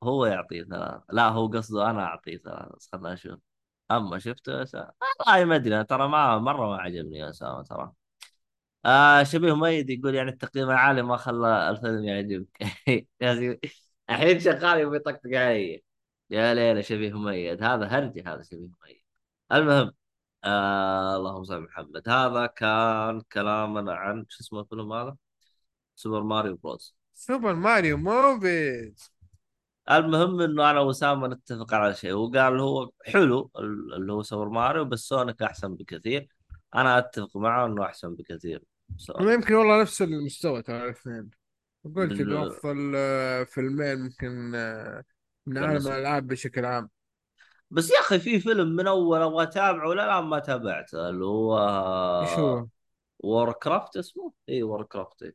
[0.02, 1.04] هو يعطيه ثلاثة.
[1.10, 3.40] لا هو قصده أنا أعطيه ثلاثة بس خلنا نشوف.
[3.90, 5.84] أما شفته يا أسامة؟ والله ما أدري.
[5.84, 7.92] ترى ما مرة ما عجبني يا أسامة ترى.
[8.86, 12.58] آه شبيه ميت يقول يعني التقييم العالي ما خلى الفيلم يعجبك.
[14.10, 15.84] الحين شغال يبي يطقطق علي.
[16.30, 17.62] يا ليلى شبيه ميت.
[17.62, 19.02] هذا هرجه هذا شبيه ميت.
[19.52, 19.92] المهم
[20.44, 22.08] آه اللهم صل على محمد.
[22.08, 25.16] هذا كان كلامنا عن شو اسمه الفيلم هذا؟
[25.94, 26.96] Super Mario Bros.
[27.14, 29.12] Super Mario Movies.
[29.90, 32.12] المهم إنه أنا وأسامة نتفق على شيء.
[32.12, 33.50] وقال هو حلو
[33.96, 36.28] اللي هو سوبر ماريو بس سونيك أحسن بكثير.
[36.74, 38.62] أنا أتفق معه إنه أحسن بكثير.
[39.20, 41.30] أنا يمكن والله نفس المستوى ترى الاثنين.
[41.96, 42.46] قلت انه.
[42.46, 45.04] افضل آه، فيلمين ممكن آه،
[45.46, 46.90] من عالم الألعاب بشكل عام.
[47.70, 51.58] بس يا أخي في فيلم من أول أبغى أتابعه ولا لا ما تابعته اللي هو
[52.20, 52.66] إيش هو؟
[53.18, 55.32] Warcraft اسمه؟ إي Warcraft إي.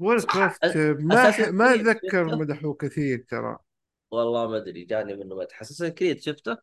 [0.00, 3.58] Warcraft آه، ما ح- ما اتذكر؟ مدحوه كثير ترى
[4.10, 6.56] والله ما أدري جاني منه مدح Assassin's Creed شفته؟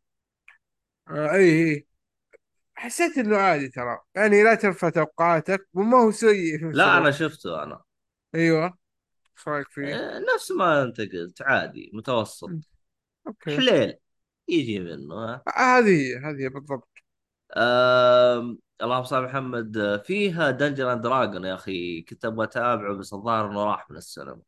[1.07, 1.88] آه، إي إي
[2.75, 7.63] حسيت إنه عادي ترى يعني لا ترفع توقعاتك وما هو سيء في لا أنا شفته
[7.63, 7.83] أنا
[8.36, 8.65] أيوه
[9.38, 11.91] إيش رأيك فيه؟ إيه، نفس ما أنت قلت عادي.
[11.93, 12.69] متوسط
[13.28, 13.99] okay حليل
[14.48, 16.89] يجي منه ها؟ آه، هذه هذه بالضبط.
[17.58, 18.60] أم...
[18.82, 20.02] اللهم صل محمد.
[20.06, 24.41] فيها Dungeon and Dragon يا أخي كنت أبغى أتابعه بس الظاهر إنه راح من السينما.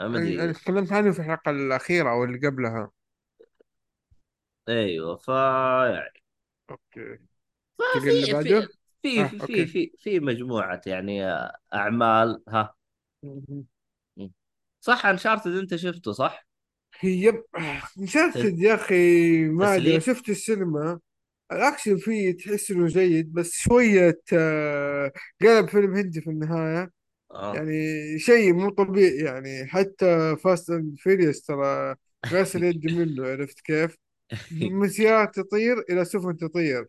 [0.00, 2.90] ما تكلمت عنه في الحلقة الأخيرة أو اللي قبلها.
[4.68, 6.22] أيوه ف يعني.
[6.70, 7.18] okay.
[7.94, 8.68] ففي في؟
[9.02, 9.66] في في في okay.
[9.66, 11.24] في, في مجموعة يعني
[11.74, 12.74] أعمال ها؟
[14.80, 16.49] صح Uncharted أنت شفته صح؟
[17.02, 17.44] yep
[17.98, 21.00] Uncharted يا أخي ما أدري شفت السينما.
[21.52, 26.90] الأكشن فيه تحس إنه جيد بس شوية آه، قلب فيلم هندي في النهاية.
[27.30, 27.54] آه.
[27.54, 27.74] يعني
[28.18, 31.96] شيء مو طبيعي يعني حتى Fast and Furious ترى
[32.26, 33.96] غسل يدي منه عرفت كيف؟
[34.52, 36.86] من سيارات تطير إلى سفن تطير.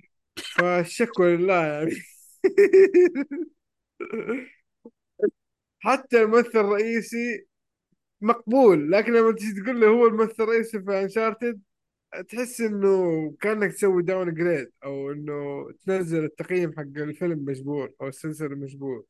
[0.56, 1.92] فالشكوى لله يعني.
[5.80, 7.46] حتى الممثل الرئيسي
[8.22, 11.62] مقبول لكن لما تيجي تقول له هو الممثل الرئيسي في Uncharted
[12.30, 19.06] تحس إنه كأنك تسوي downgrade أو إنه تنزل التقييم حق الفيلم مجبور أو السلسلة مجبور.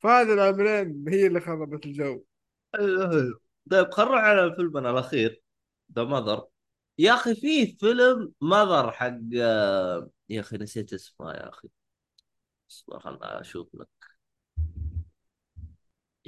[0.00, 2.24] فهذه العاملين هي اللي خربت الجو.
[3.70, 5.42] طيب خل نروح على فيلمنا الأخير
[5.96, 6.46] The Mother
[6.98, 11.68] يا أخي في فيلم Mother حق آه، يا أخي نسيت اسمه يا أخي.
[12.70, 14.07] اصبر خلنا أشوف لك.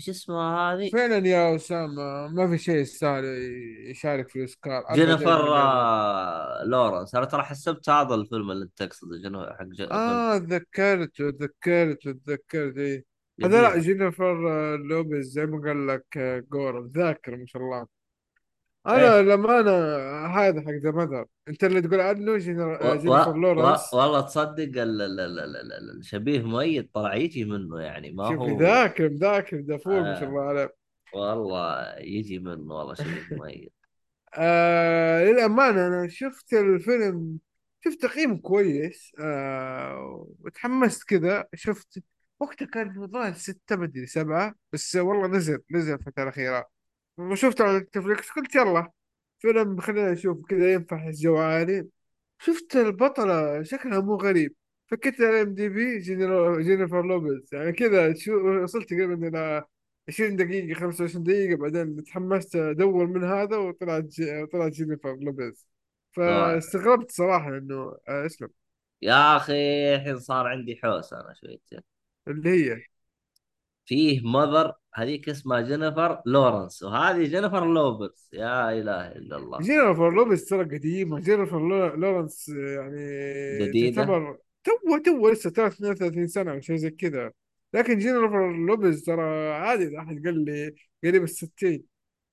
[0.01, 3.24] إيش اسمها هذه؟ فعلا يا أسامة ما في شيء يستاهل
[3.90, 4.84] يشارك في الأوسكار.
[4.94, 7.14] جينيفر آه، لورنس.
[7.14, 9.46] أنا ترى حسبت هذا الفيلم اللي انت تقصده جنو...
[9.46, 9.76] حق ج...
[9.76, 9.92] فيلم.
[9.92, 12.76] آه تذكرت تذكرت تذكرت.
[12.76, 13.05] إيه.
[13.44, 17.99] هذا لا جينيفر آه، لوبيز زي ما قال لك آه، جور ذاكر ما شاء الله.
[18.87, 19.20] أنا إيه.
[19.22, 19.70] لما أنا
[20.26, 22.93] هذا حق ذا ماذر أنت اللي تقول عنه جينر- و...
[22.93, 22.97] و...
[22.97, 23.37] جينيفر و...
[23.37, 23.95] لورنس.
[23.95, 25.03] والله تصدق ال...
[25.03, 25.03] ال...
[25.03, 25.20] ال...
[25.20, 25.57] ال...
[25.57, 25.72] ال...
[25.72, 30.24] ال- الشبيه ميت طلع يجي منه يعني ما شوف هو ذاكر ذاكر دافور ما شاء
[30.24, 30.28] آه.
[30.28, 30.74] الله عليه.
[31.14, 33.72] والله يجي منه والله شبيه ميت
[34.39, 37.39] آه للأمانة أنا شفت الفيلم
[37.85, 41.45] شفت تقييم كويس آه وتحمست كذا.
[41.55, 42.03] شفت
[42.41, 46.80] وقتها كان الظاهر ستة مدري سبعة بس والله نزل نزل الفترة الأخيرة.
[47.21, 48.91] وشفته على نتفلكس قلت يلا.
[49.39, 51.89] فيلم خلينا نشوف كذا ينفع الجوالي
[52.39, 54.55] شفت البطلة شكلها مو غريب.
[54.87, 57.55] فكيت على IMDb جينيفر لوبيز.
[57.55, 59.64] يعني كذا شو وصلت تقريبا إلى
[60.09, 61.57] 20 دقيقة 25 دقيقة.
[61.57, 64.47] بعدين تحمست أدور من هذا وطلعت جي...
[64.47, 65.66] طلعت جينيفر لوبيز.
[66.12, 68.49] فاستغربت صراحة إنه آه، اسلم
[69.03, 69.55] يا أخي
[69.95, 71.81] الحين صار عندي حوس أنا شويتين
[72.29, 72.83] اللي هي؟
[73.87, 78.28] فيه Mother هذيك اسمها جينيفر لورنس وهذه جينيفر لوبيز.
[78.33, 79.59] لا إله إلا الله.
[79.59, 81.20] جينيفر لوبيز ترى قديمة.
[81.20, 86.91] جينيفر لو- لورنس يعني جديدة؟ تعتبر تو تو لسه ترى 32 سنة أو شيء زي
[86.91, 87.32] كذا.
[87.74, 90.74] لكن جينيفر لوبيز ترى عادي إذا أحد قال لي
[91.05, 91.84] قريب الستين.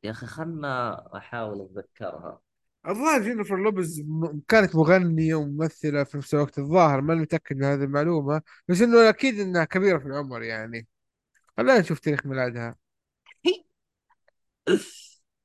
[0.04, 2.40] يا أخي خلنا أحاول أتذكرها.
[2.88, 6.60] الظاهر جينيفر لوبيز م- كانت مغنية وممثلة في نفس الوقت.
[6.60, 8.42] الظاهر ماني متأكد من هذه المعلومة.
[8.68, 10.88] بس إنه أكيد إنها كبيرة في العمر يعني.
[11.58, 12.76] خلينا نشوف تاريخ ميلادها.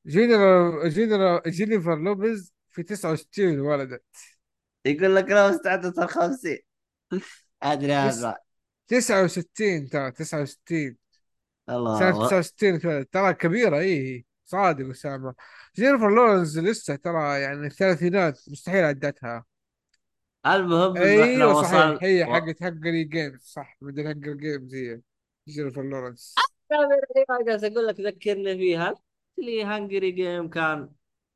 [0.07, 4.05] جينيفر جينيفر جينيفر لوبيز في 69 ولدت.
[4.87, 6.59] يقول لك لو استعدت الخمسين
[7.63, 8.19] أدري تس...
[8.19, 8.37] هذا
[8.89, 10.97] 69 ترى 69
[11.67, 12.27] سنة الله.
[12.29, 15.35] 69 اتولدت ترى كبيرة اي صادق أسامة.
[15.77, 19.45] جينيفر لورنس لسه ترى يعني الثلاثينات مستحيل عدتها.
[20.47, 22.27] المهم أيوه صحيح وصل هي.
[22.27, 25.01] حقت Hungry Games صح مدري Hunger Games هي.
[25.49, 26.35] جينيفر لورنس
[27.47, 28.89] جالس أقول لك ذكرني فيها.
[28.91, 28.99] قلت
[29.39, 30.89] لي Hungry Game كان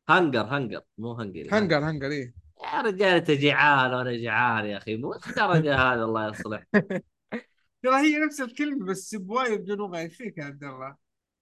[0.08, 2.34] Hunger Hunger مو Hungry Hunger Hunger إيه.
[2.64, 4.96] يا رجال أنت جيعان وأنا جيعان يا أخي.
[4.96, 6.64] مو الدرجه هذا الله يصلح.
[7.82, 10.96] ترى هي نفس الكلمة بس ب Y بدون لغة إيش فيك يا عبد الله؟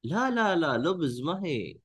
[0.05, 1.77] لا لا لا لبز ما هي.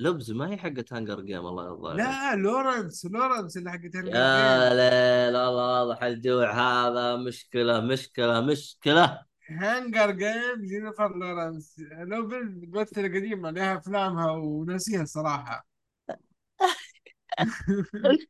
[0.00, 2.06] لبز ما هي حقت Hunger Game الله يرضى عليك.
[2.06, 7.16] لا لورنس لورنس اللي حقت Hunger يا Games ليل الله واضح الجوع هذا.
[7.16, 9.33] مشكلة مشكلة مشكلة.
[9.54, 11.76] Hunger Game جينيفر لورنس.
[11.98, 15.66] لوبل ممثلة قديمة لها أفلامها وناسيها صراحة.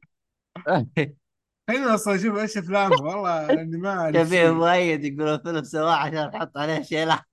[1.69, 4.53] خلينا أصلا أشوف إيش أفلامها والله لأني ما أعرف شيء.
[4.53, 7.25] مؤيد يقولون فيلم سواء عشان نحط عليه شيلة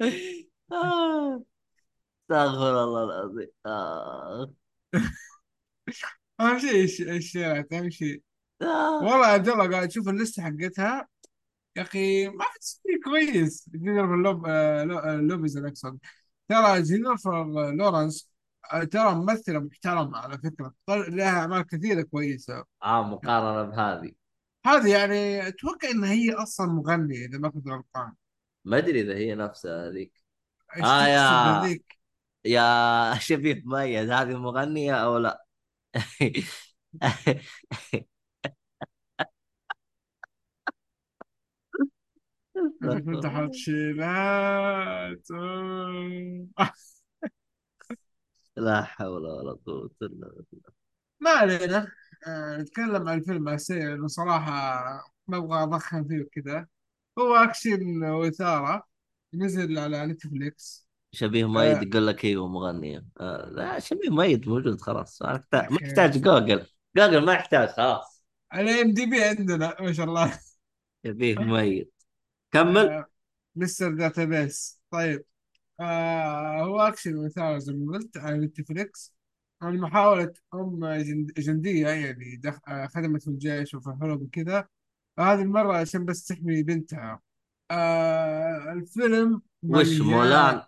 [0.00, 0.06] آه،
[2.30, 3.48] استغفر الله العظيم.
[3.66, 4.52] آه.
[6.40, 8.22] أهم شيء إيش إيش أهم شيء.
[8.62, 11.08] والله يا عبد الله قاعد أشوف ال list ة حقتها.
[11.76, 12.44] يا أخي ما
[12.82, 13.70] في كويس.
[13.74, 15.98] جينيفر لوب آه، لو- آه، لوبيز أقصد
[16.48, 18.30] ترى جينيفر لورنس
[18.72, 20.74] آه، ترى ممثلة محترمة على فكرة.
[20.88, 22.64] لها أعمال كثيرة كويسة.
[22.82, 24.12] آه مقارنة بهذه.
[24.66, 28.12] هذه يعني أتوقع إن هي أصلا مغنية إذا ما كنت غلطان.
[28.64, 30.12] ما أدري إذا هي نفسها هذيك.
[30.70, 31.98] آه تقصد يا بذيك؟
[32.44, 35.44] يا شبيه مميز هذه مغنية أو لا؟
[48.56, 50.70] لا حول ولا قوة إلا بالله.
[51.20, 51.88] ما علينا.
[52.26, 54.52] آه، نتكلم عن الفيلم السيء لأنه صراحة
[55.28, 56.66] ما أبغى أضخم فيه وكذا.
[57.18, 58.86] هو أكشن وإثارة.
[59.34, 60.88] نزل على نتفليكس.
[61.12, 65.22] شبيه آه يقول لك أيوه مغنية آه لا شبيه مؤيد موجود خلاص.
[65.22, 66.66] ما يحتاج ما أخي يحتاج جوجل.
[66.96, 68.24] جوجل ما يحتاج خلاص.
[68.52, 70.38] على IMDb عندنا ما شاء الله.
[71.06, 71.90] شبيه مؤيد
[72.52, 72.88] كمل.
[72.88, 73.06] آه
[73.56, 75.24] مستر database طيب.
[75.80, 79.14] آه هو أكشن وإثارة زي ما قلت على نتفليكس
[79.62, 82.58] عن محاولة أم جند- جندية يعني دخ...
[82.68, 84.68] آه خدمت في الجيش وفي الحروب وكذا.
[85.18, 87.20] هذه المرة عشان بس تحمي بنتها.
[87.70, 90.62] آه الفيلم وش مولان؟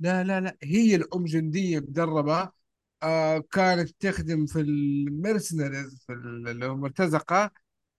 [0.00, 0.56] لا لا لا.
[0.62, 2.52] هي الأم جندية مدربة.
[3.02, 7.50] آه كانت تخدم في ال mercenaries في ال- اللي هو مرتزقة.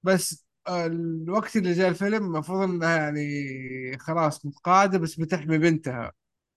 [0.04, 6.12] بس آه الوقت اللي جاء الفيلم المفروض إنها يعني خلاص متقاعدة بس بتحمي بنتها.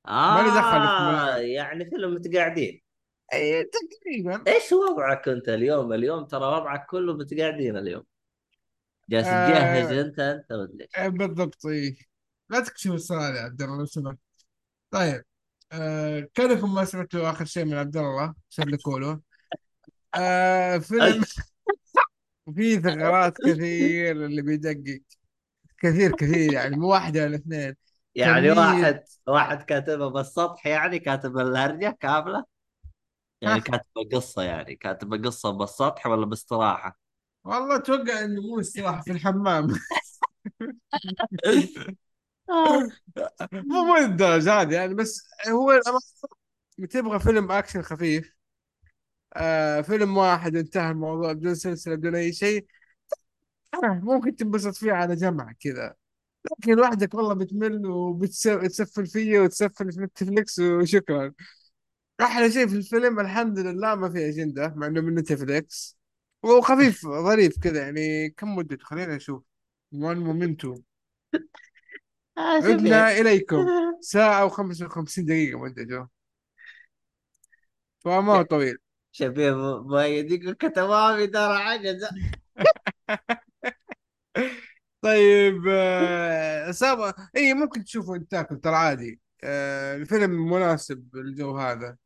[0.08, 1.38] ما دخل آه ما...
[1.38, 2.82] يعني فيلم متقاعدين.
[3.32, 4.44] أي تقريبا.
[4.46, 8.04] إيش وضعك أنت اليوم؟ اليوم ترى وضعك كله متقاعدين اليوم.
[9.10, 11.96] جالس تجهز آه أنت أنت مدري إيش آه، بالضبط إيه.
[12.48, 14.18] لا تكشف السؤال يا عبد الله لو سمحت
[14.90, 15.24] طيب
[15.72, 19.20] آه كلكم ما سمعتوا آخر شيء من عبد الله؟ سلكوا له
[20.14, 21.24] آه فيلم
[22.56, 25.00] فيه ثغرات كثير اللي بيدقق.
[25.78, 27.76] كثير كثير يعني مو واحدة ولا اثنين.
[28.14, 32.44] يعني كمية واحد واحد كاتبها بالسطح يعني كاتب الهرجة كاملة؟
[33.40, 36.98] يعني ها كاتب قصة يعني كاتب قصة بالسطح ولا باستراحة؟
[37.44, 39.68] والله أتوقع إنه مو استراحة في الحمام.
[42.50, 42.88] آه.
[43.52, 43.94] مو مو
[44.48, 45.80] هذه يعني بس هو
[46.90, 48.37] تبغى فيلم أكشن خفيف
[49.38, 52.66] آه فيلم واحد انتهى الموضوع بدون سلسلة بدون أي شيء.
[53.74, 55.94] آه ممكن تنبسط فيه على جمع كذا.
[56.60, 61.32] لكن لوحدك والله بتمل وبتسفل فيه وتسفل في نتفليكس وشكرا.
[62.20, 65.98] أحلى شيء في الفيلم الحمد لله ما في أجندة مع إنه من نتفليكس.
[66.42, 69.42] وخفيف ظريف كذا يعني كم مدته خلينا نشوف.
[69.92, 70.74] one momento
[72.38, 73.66] آه عدنا إليكم.
[74.00, 76.08] ساعة و55 دقيقة مدته
[78.04, 78.78] فما هو طويل.
[79.12, 82.08] شبيه مؤيد يقول كتبوها في دار عجزة
[85.02, 89.20] طيب آه، سابا اي ممكن تشوفه أنت تاكل ترى عادي.
[89.44, 91.96] آه، الفيلم مناسب للجو هذا.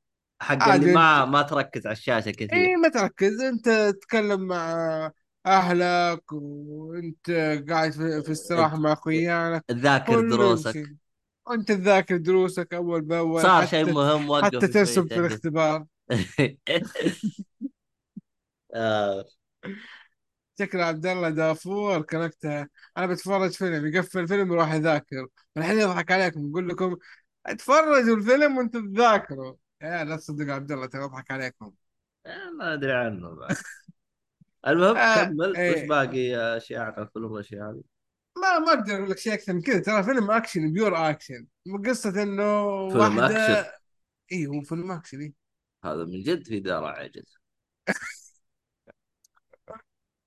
[0.43, 2.53] حق اللي ما ما تركز على الشاشة كثير.
[2.53, 3.41] اي ما تركز.
[3.41, 5.11] أنت تتكلم مع
[5.47, 7.31] أهلك وأنت
[7.69, 10.89] قاعد في, استراحة مع اخوياك تذاكر دروسك.
[11.47, 15.85] وانت تذاكر دروسك أول بأول صار شيء مهم وقف حتى ترسم في الاختبار.
[18.75, 19.25] آه.
[20.59, 25.27] شكل عبد الله دافور كنكتة أنا بتفرج فيلم يقفل الفيلم يروح يذاكر.
[25.57, 26.97] الحين يضحك عليكم يقول لكم
[27.47, 29.55] اتفرجوا الفيلم وأنتم تذاكروا.
[29.83, 31.73] يا لا تصدق عبد الله ترى يضحك عليكم.
[32.59, 33.57] ما أدري عنه بعد.
[34.67, 35.51] المهم آه كمل.
[35.51, 37.83] وش إيه باقي اشياء عن الفيلم والاشياء هذه.
[38.37, 39.79] ما ما أقدر أقول لك شيء أكثر من كذا.
[39.79, 41.47] ترى فيلم أكشن pure action.
[41.87, 43.19] قصة إنه فيلم أكشن.
[43.19, 43.73] واحدة
[44.33, 45.41] اي هو فيلم أكشن إيه.
[45.85, 47.39] هذا من جد في دار عجز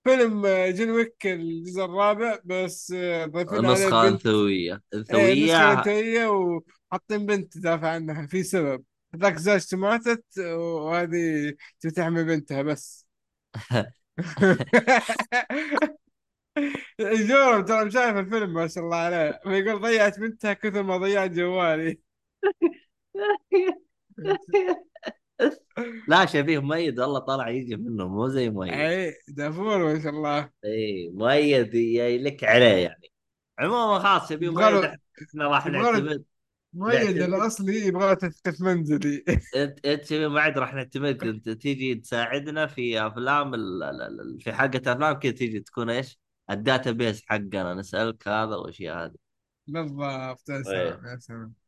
[0.04, 4.12] فيلم آه، جون ويك الجزء الرابع بس آه، ضايفين عليه نسخة بنت.
[4.26, 4.82] انثوية
[5.14, 8.84] إيه نسخة انثوية انثوية وحاطين بنت تدافع عنها في سبب.
[9.16, 13.06] ذاك زوجته ماتت وهذه تبي تحمي بنتها بس.
[17.28, 22.00] جورم ترى شايف الفيلم ما شاء الله عليه يقول ضيعت بنتها كثر ما ضيعت جوالي.
[26.08, 30.50] لا شبيه مؤيد والله طلع يجي منه مو زي مؤيد أي دافور ما شاء الله.
[30.66, 33.12] إي مؤيد ي- لك عليه يعني.
[33.60, 34.84] عموما خلاص شبيه مؤيد
[35.30, 36.26] إحنا راح نعتمد
[36.74, 39.24] مؤيد الأصلي يبغى تثقيف منزلي.
[39.56, 44.40] انت أنت شبيه مؤيد راح نعتمد أنت تيجي تساعدنا في أفلام ال...
[44.42, 46.20] في حلقة افلام كذا تيجي تكون إيش؟
[46.50, 49.16] ال database حقنا نسألك هذا والاشياء هذه.
[49.68, 51.65] بالضبط يا سلام يا سلام.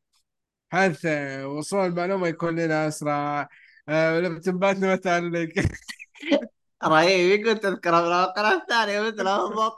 [0.69, 1.05] حيث
[1.45, 3.49] وصول المعلومة يكون لنا أسرع.
[3.89, 5.49] آه، لما تنباتنا تعلق.
[6.83, 9.77] رهيب يقول تذكر القناة الثانية مثله بالضبط.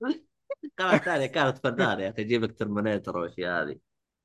[0.64, 3.78] القناة الثانية كانت فنانة يا أخي تجيب لك Terminator والاشياء هذه.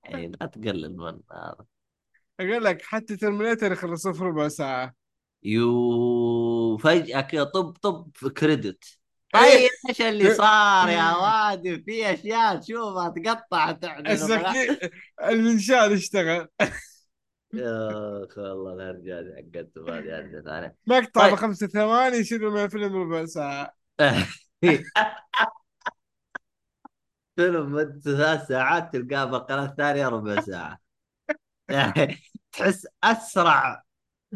[0.04, 1.66] يعني لا تقلل من هذا.
[2.40, 4.96] أقول لك حتى Terminator يخلصوه في ربع ساعة.
[5.44, 9.03] يو فجأة كذا طب طب credit.
[9.36, 9.42] إيه.
[9.42, 14.78] طيب إيش اللي صار يا وادي؟ في أشياء تشوفها تقطع تعمل السكين
[15.24, 16.48] المنشار اشتغل.
[17.54, 17.90] يا
[18.26, 21.34] أخي والله الهرجه حقت هذه هرجه ثانية مقطع طيب.
[21.34, 23.74] بخمسة ثواني يشيلوا من الفيلم ربع ساعة.
[27.36, 30.80] فيلم مدته ثلاث ساعات تلقاه بالقناه الثانية ربع ساعة.
[31.70, 32.18] يعني
[32.52, 33.83] تحس أسرع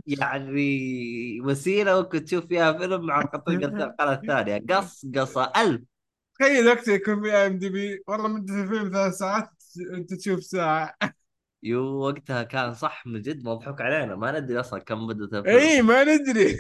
[0.06, 4.66] يعني وسيلة ممكن تشوف فيها فيلم مع القناة الثانية.
[4.70, 5.52] قص قصة.
[5.58, 5.82] ألف.
[6.40, 8.04] تخيل وقت يكون في IMDb.
[8.08, 9.50] والله مدة الفيلم ثلاث ساعات
[9.94, 10.96] أنت تشوف ساعة.
[11.64, 14.16] يو وقتها كان صح من جد مضحوك علينا.
[14.16, 15.58] ما ندري أصلا كم مدة الفيلم.
[15.58, 16.58] إي ما ندري.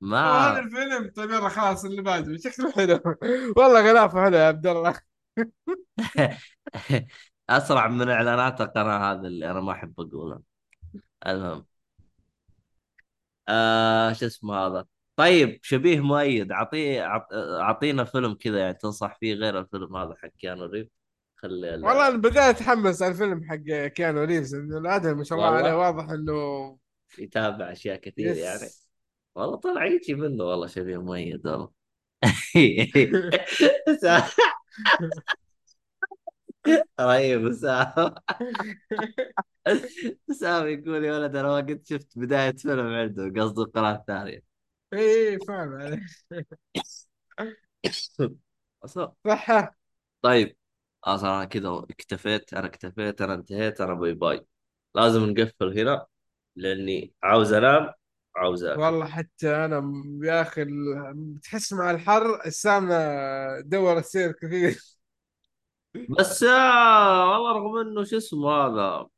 [0.00, 0.58] ما.
[0.58, 2.36] الفيلم طيب يلا خلاص اللي بعده.
[2.36, 3.00] شكله حلو.
[3.56, 5.00] والله غلافة حلو يا عبد الله.
[7.50, 10.42] أسرع من إعلانات القناة هذا اللي أنا ما أحب اقولها
[11.26, 11.71] المهم.
[13.48, 14.84] آه شو اسمه هذا؟
[15.16, 16.52] طيب شبيه مؤيد.
[16.52, 17.06] اعطيه
[17.60, 20.88] أعطينا فيلم كذا يعني تنصح فيه غير الفيلم هذا حق كيانو ريف
[21.36, 25.38] خلي ال- والله أنا بدأت أتحمس على الفيلم حق كيانو ريفز إنه الادم ما شاء
[25.38, 26.78] الله عليه واضح إنه
[27.18, 28.62] يتابع أشياء كثير يعني.
[28.66, 28.88] يس
[29.34, 31.70] والله طلع يجي منه والله شبيه مؤيد والله.
[37.00, 38.14] رهيب اسامه
[40.30, 44.42] اسامه يقول يا ولد أنا ما قد شفت بداية فيلم عنده قصده القناة الثانية.
[44.92, 46.00] اي فاهم عليك.
[49.24, 49.74] صح
[50.22, 50.56] طيب
[51.04, 54.46] أصلا أنا كذا اكتفيت أنا اكتفيت أنا انتهيت أنا باي باي.
[54.94, 56.06] لازم نقفل هنا
[56.56, 57.92] لأني عاوز أنام
[58.36, 58.82] عاوز أكل.
[58.82, 59.82] والله حتى أنا
[60.24, 60.64] يا أخي
[61.42, 62.94] تحس مع الحر السامنة
[63.60, 64.80] دور السير كثير.
[65.94, 69.08] بس آه والله رغم إنه شو اسمه هذا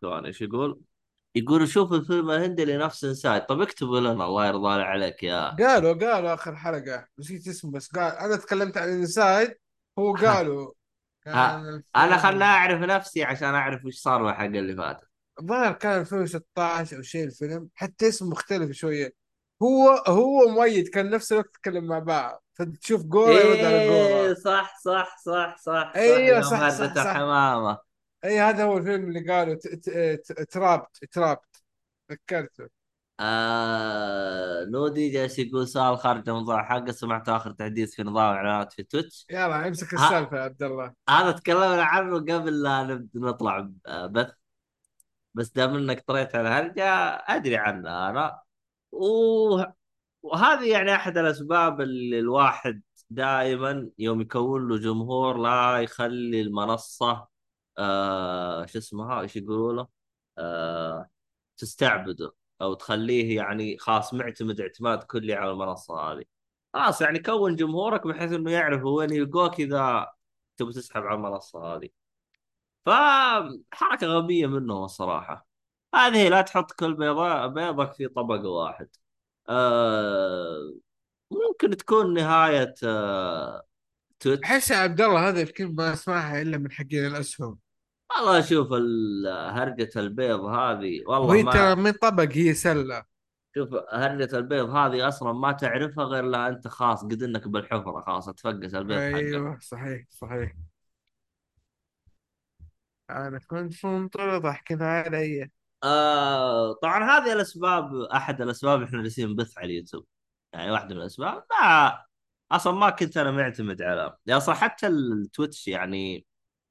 [0.00, 0.80] كان إيش يقول؟
[1.34, 5.92] يقول شوف الفيلم الهندي اللي نفس انسايد طب اكتبوا لنا الله يرضى عليك يا قالوا
[5.92, 7.08] قالوا آخر حلقة.
[7.18, 9.54] نسيت اسمه بس قال أنا تكلمت عن انسايد
[9.98, 10.72] هو قالوا.
[11.24, 15.08] كان أنا خلنا أعرف نفسي عشان أعرف وش صار مع الحلقة اللي فاتت
[15.40, 19.12] الظاهر كان 2016 أو شيء الفيلم حتى اسمه مختلف شوية.
[19.62, 22.43] هو هو مؤيد كان نفس الوقت يتكلم مع بعض.
[22.62, 24.34] تشوف جورا يرد على جورا.
[24.34, 25.92] صح صح صح صح صح.
[25.96, 27.10] أيوه يوم صح صح هردة صح.
[27.10, 27.78] الحمامة
[28.24, 29.56] أي هذا هو الفيلم اللي قالوا
[30.50, 31.62] ترابت ترابت
[32.12, 32.68] ذكرته
[33.20, 38.82] آه نودي جالس يقول سؤال خارج الموضوع حقه سمعت آخر تحديث في نظام الإعلانات في
[38.82, 39.26] تويتش.
[39.30, 39.94] يلا امسك.
[39.94, 40.92] السالفة يا عبد الله.
[41.08, 44.32] هذا تكلمنا عنه قبل لا نطلع بث.
[45.34, 46.84] بس دام إنك طريت على الهرجه
[47.28, 48.40] أدري عنها أنا.
[48.92, 49.62] و...
[50.24, 57.28] وهذه يعني أحد الأسباب اللي الواحد دائما يوم يكون له جمهور لا يخلي المنصة
[57.78, 59.88] آه شو اسمها؟ إيش يقولوا له
[60.38, 61.10] آه
[61.56, 66.24] تستعبده أو تخليه يعني خلاص معتمد اعتماد كلي على المنصة هذه.
[66.74, 70.12] خلاص يعني كون جمهورك بحيث إنه يعرف وين يلقوك إذا
[70.56, 71.88] تبي تسحب على المنصة هذه.
[72.86, 75.46] فحركة غبية منهم الصراحة.
[75.94, 78.88] هذه لا تحط كل بيضة بيضك في طبق واحد.
[79.48, 80.74] آه
[81.30, 83.62] ممكن تكون نهاية آه
[84.20, 87.58] تويتش أحس يا عبد الله هذا الكلمة ما أسمعها إلا من حقين الأسهم.
[88.16, 88.72] والله شوف
[89.28, 93.04] هرجة البيض هذه والله وهي ترى من طبق هي سلة.
[93.54, 98.26] شوف هرجة البيض هذه أصلا ما تعرفها غير لا أنت خلاص قد إنك بالحفرة خلاص
[98.26, 99.14] تفقس البيض حقك.
[99.14, 100.54] أيوه صحيح صحيح.
[103.10, 105.50] أنا كنت منطلق ضحكنا علي
[105.84, 110.06] آه طبعا هذه الأسباب أحد الأسباب إحنا جالسين نبث على اليوتيوب.
[110.52, 112.04] يعني واحدة من الأسباب ما
[112.52, 116.26] أصلا ما كنت أنا معتمد على يعني أصلا حتى التويتش يعني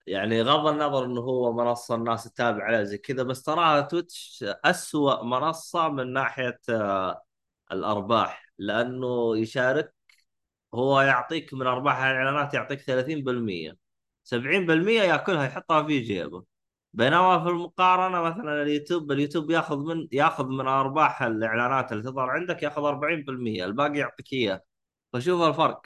[0.07, 5.23] يعني غض النظر إنه هو منصة الناس تتابع عليها زي كذا بس تراها تويتش أسوأ
[5.23, 7.23] منصة من ناحية آه
[7.71, 8.45] الأرباح.
[8.59, 9.93] لأنه يشارك
[10.73, 13.77] هو يعطيك من أرباح الإعلانات يعطيك 30%
[14.23, 16.45] 70% ياكلها يحطها في جيبه.
[16.93, 22.63] بينما في المقارنة مثلا اليوتيوب اليوتيوب ياخذ من ياخذ من أرباح الإعلانات اللي تظهر عندك
[22.63, 24.63] ياخذ 40% الباقي يعطيك إياه.
[25.13, 25.81] فشوف الفرق.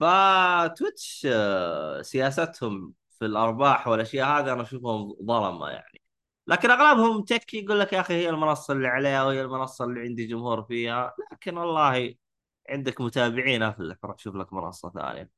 [0.00, 6.00] فتويتش آه، سياستهم في الأرباح والأشياء هذه أنا أشوفهم ظلمة يعني.
[6.46, 10.26] لكن أغلبهم تك يقول لك يا أخي هي المنصة اللي عليها وهي المنصة اللي عندي
[10.26, 11.14] جمهور فيها.
[11.32, 12.14] لكن والله
[12.70, 15.30] عندك متابعين افلح روح شوف لك منصة ثانية.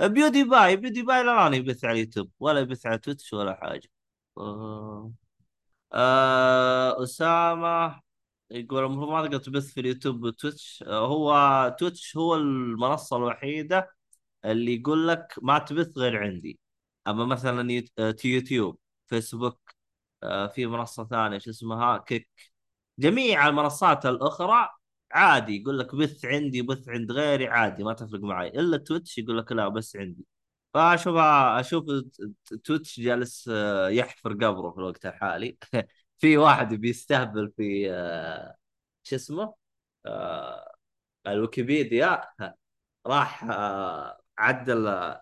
[0.00, 3.88] PewDiePie PewDiePie لا يبث على اليوتيوب ولا يبث على تويتش ولا حاجة.
[4.38, 5.12] آه...
[5.94, 7.04] آه...
[7.04, 8.00] أسامة
[8.52, 10.84] يقول المفروض ما تقدر تبث في اليوتيوب وتويتش.
[10.88, 13.90] آه هو تويتش هو المنصة الوحيدة
[14.44, 16.60] اللي يقول لك ما تبث غير عندي.
[17.08, 18.78] أما مثلا آه، يوتيوب
[19.08, 19.60] فيسبوك
[20.22, 22.30] آه، في منصة ثانية شو اسمها؟ Kick.
[22.98, 24.70] جميع المنصات الأخرى
[25.12, 28.48] عادي يقول لك بث عندي بث عند غيري عادي ما تفرق معي.
[28.48, 30.26] إلا تويتش يقول لك لا بس عندي.
[30.76, 31.84] فاشوف أشوف
[32.64, 35.58] تويتش جالس آه، يحفر قبره في الوقت الحالي.
[36.18, 38.56] في واحد بيستهبل في آه،
[39.02, 39.54] شو اسمه؟
[40.06, 40.76] آه،
[41.26, 42.22] الويكيبيديا.
[43.06, 43.44] راح
[44.38, 45.14] عدل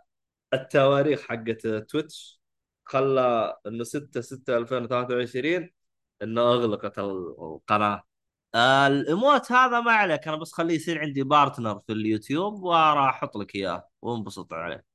[0.55, 2.41] التواريخ حقت تويتش.
[2.87, 5.71] خلى إنه 6 6 2023
[6.23, 8.05] إنه أغلقت القناة.
[8.57, 13.37] ال emote هذا ما عليك أنا بس خليه يصير عندي partner في اليوتيوب وراح أحط
[13.37, 14.94] لك إياه وانبسط عليه.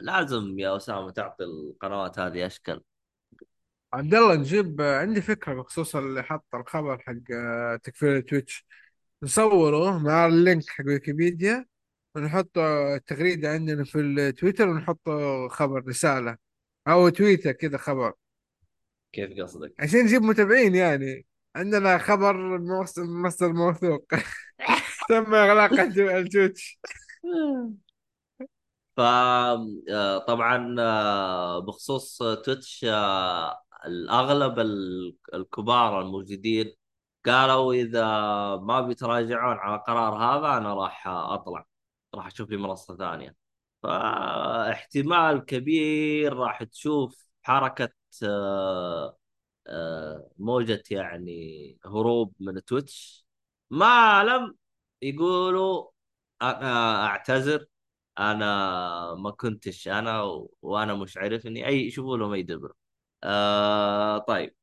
[0.00, 2.82] لازم يا أسامة تعطي القنوات هذه أشكال.
[3.92, 8.66] عبد الله نجيب عندي فكرة بخصوص اللي حط الخبر حق آه، تكفير تويتش.
[9.22, 11.66] نصوره مع ال link حق ويكيبيديا
[12.14, 15.00] ونحط التغريدة عندنا في التويتر ونحط
[15.50, 16.36] خبر رسالة
[16.88, 18.12] أو تويتر كذا خبر.
[19.12, 21.26] كيف قصدك؟ عشان نجيب متابعين يعني.
[21.56, 24.06] عندنا خبر موص- مصدر موثوق.
[25.08, 26.80] تم إغلاق التو- التويتش.
[28.98, 30.18] ف آه،
[30.80, 36.74] آه، بخصوص تويتش آه، الأغلب ال- الكبار الموجودين
[37.26, 38.02] قالوا إذا
[38.56, 41.66] ما بيتراجعون على القرار هذا أنا راح أطلع
[42.14, 43.36] راح أشوف لي منصة ثانية.
[43.82, 47.90] فاحتمال كبير راح تشوف حركة
[50.38, 53.26] موجة يعني هروب من تويتش.
[53.70, 54.56] ما لم
[55.02, 55.90] يقولوا
[56.42, 57.66] أنا أعتذر.
[58.18, 60.54] أنا ما كنتش أنا و...
[60.62, 62.72] وأنا مش عارفني أي يشوفوا لهم أي دبر.
[63.24, 64.54] آه طيب.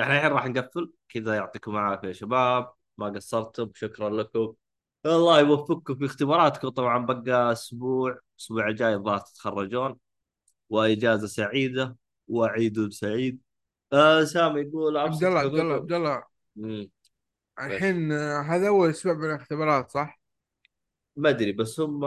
[0.00, 0.92] إحنا الحين راح نقفل.
[1.08, 2.72] كذا يعطيكم العافية يا شباب.
[2.98, 3.70] ما قصرتم.
[3.74, 4.54] شكرا لكم.
[5.06, 6.68] الله يوفقكم في اختباراتكم.
[6.68, 9.98] طبعا بقى أسبوع الأسبوع الجاي الظاهر تتخرجون.
[10.70, 11.96] وإجازة سعيدة.
[12.28, 13.40] وعيد سعيد.
[13.92, 16.22] آه سامي يقول عبد الله عبد الله عبد الله.
[17.60, 20.23] الحين آه، هذا أول أسبوع من الاختبارات صح؟
[21.16, 22.04] ما أدري بس هم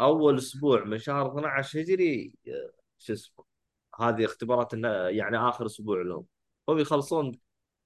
[0.00, 2.32] أول أسبوع من شهر 12 هجري
[2.98, 3.44] شو اسمه
[4.00, 4.74] هذه اختبارات
[5.14, 6.26] يعني آخر أسبوع لهم.
[6.68, 7.38] هم يخلصون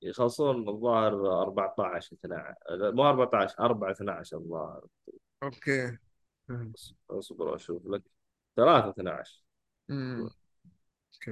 [0.03, 2.55] يخلصون الظاهر 14 12
[2.93, 4.87] مو 14 4 12 الظاهر.
[5.43, 5.99] أوكي.
[7.11, 8.03] أصبر أشوف لك.
[8.57, 9.45] 3 12
[9.91, 10.31] امم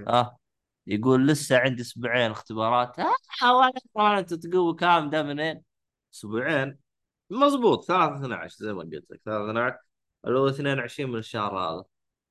[0.08, 0.38] آه
[0.86, 2.98] يقول لسه عندي أسبوعين اختبارات.
[2.98, 5.62] آه والله أنت تقوي كام ده منين؟
[6.14, 6.78] أسبوعين.
[7.30, 9.78] مضبوط 3 12 زي ما قلت لك 3 12
[10.26, 11.84] اللي هو 22 من الشهر هذا.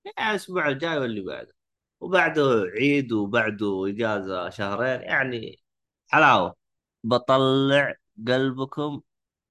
[0.06, 1.56] يعني الأسبوع الجاي واللي بعده.
[2.00, 5.62] وبعده عيد وبعده إجازة شهرين يعني
[6.10, 6.56] حلاوة.
[7.04, 7.96] بطلع
[8.28, 9.02] قلبكم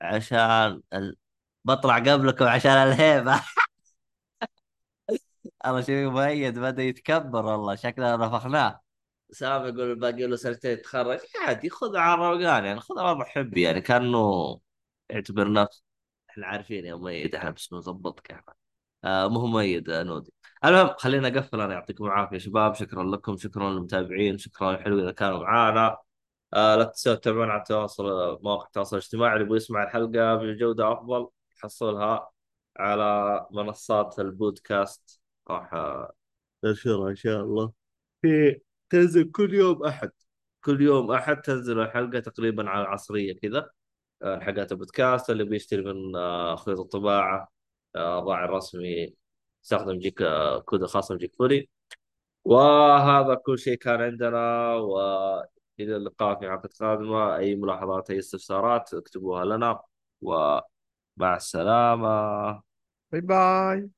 [0.01, 1.17] عشان ال...
[1.65, 3.43] بطلع قبلكم عشان الهيبة.
[5.67, 8.81] الله شوف مؤيد بدأ يتكبر والله شكلنا نفخناه
[9.31, 13.81] سامي يقول باقي له سنتين يتخرج عادي خذ على الروقان يعني خذ على محبي يعني
[13.81, 14.61] كأنه
[15.11, 15.83] يعتبر نفسه.
[16.31, 18.55] إحنا عارفين يا مؤيد إحنا بس نظبطك إحنا
[19.05, 20.33] آه مو مؤيد آه نودي.
[20.65, 22.75] المهم خلينا أقفل أنا يعطيكم العافية يا شباب.
[22.75, 25.97] شكرا لكم شكرا للمتابعين شكرا حلو إذا كانوا معانا.
[26.55, 28.05] آه لا تنسوا تتابعونا على التواصل
[28.43, 29.33] مواقع التواصل الاجتماعي.
[29.35, 31.29] اللي يبغى يسمع الحلقة بجودة أفضل
[31.59, 32.31] يحصلها
[32.77, 35.21] على منصات البودكاست.
[35.51, 35.71] راح
[36.65, 37.73] ننشرها إن شاء الله.
[38.23, 40.11] في تنزل كل يوم أحد.
[40.65, 43.71] كل يوم أحد تنزل الحلقة تقريبا على العصرية كذا.
[44.23, 47.49] آه، حلقات البودكاست اللي بيشتري من آه، خيط الطباعة.
[47.97, 49.15] آه، الراعي الرسمي
[49.65, 50.23] يستخدم جيك
[50.65, 51.69] كود خاص بجيك فولي.
[52.45, 57.37] وهذا كل شيء كان عندنا والى اللقاء في حلقة قادمة.
[57.37, 59.81] أي ملاحظات أي استفسارات اكتبوها لنا.
[60.21, 62.63] ومع السلامة.
[63.13, 63.91] باي باي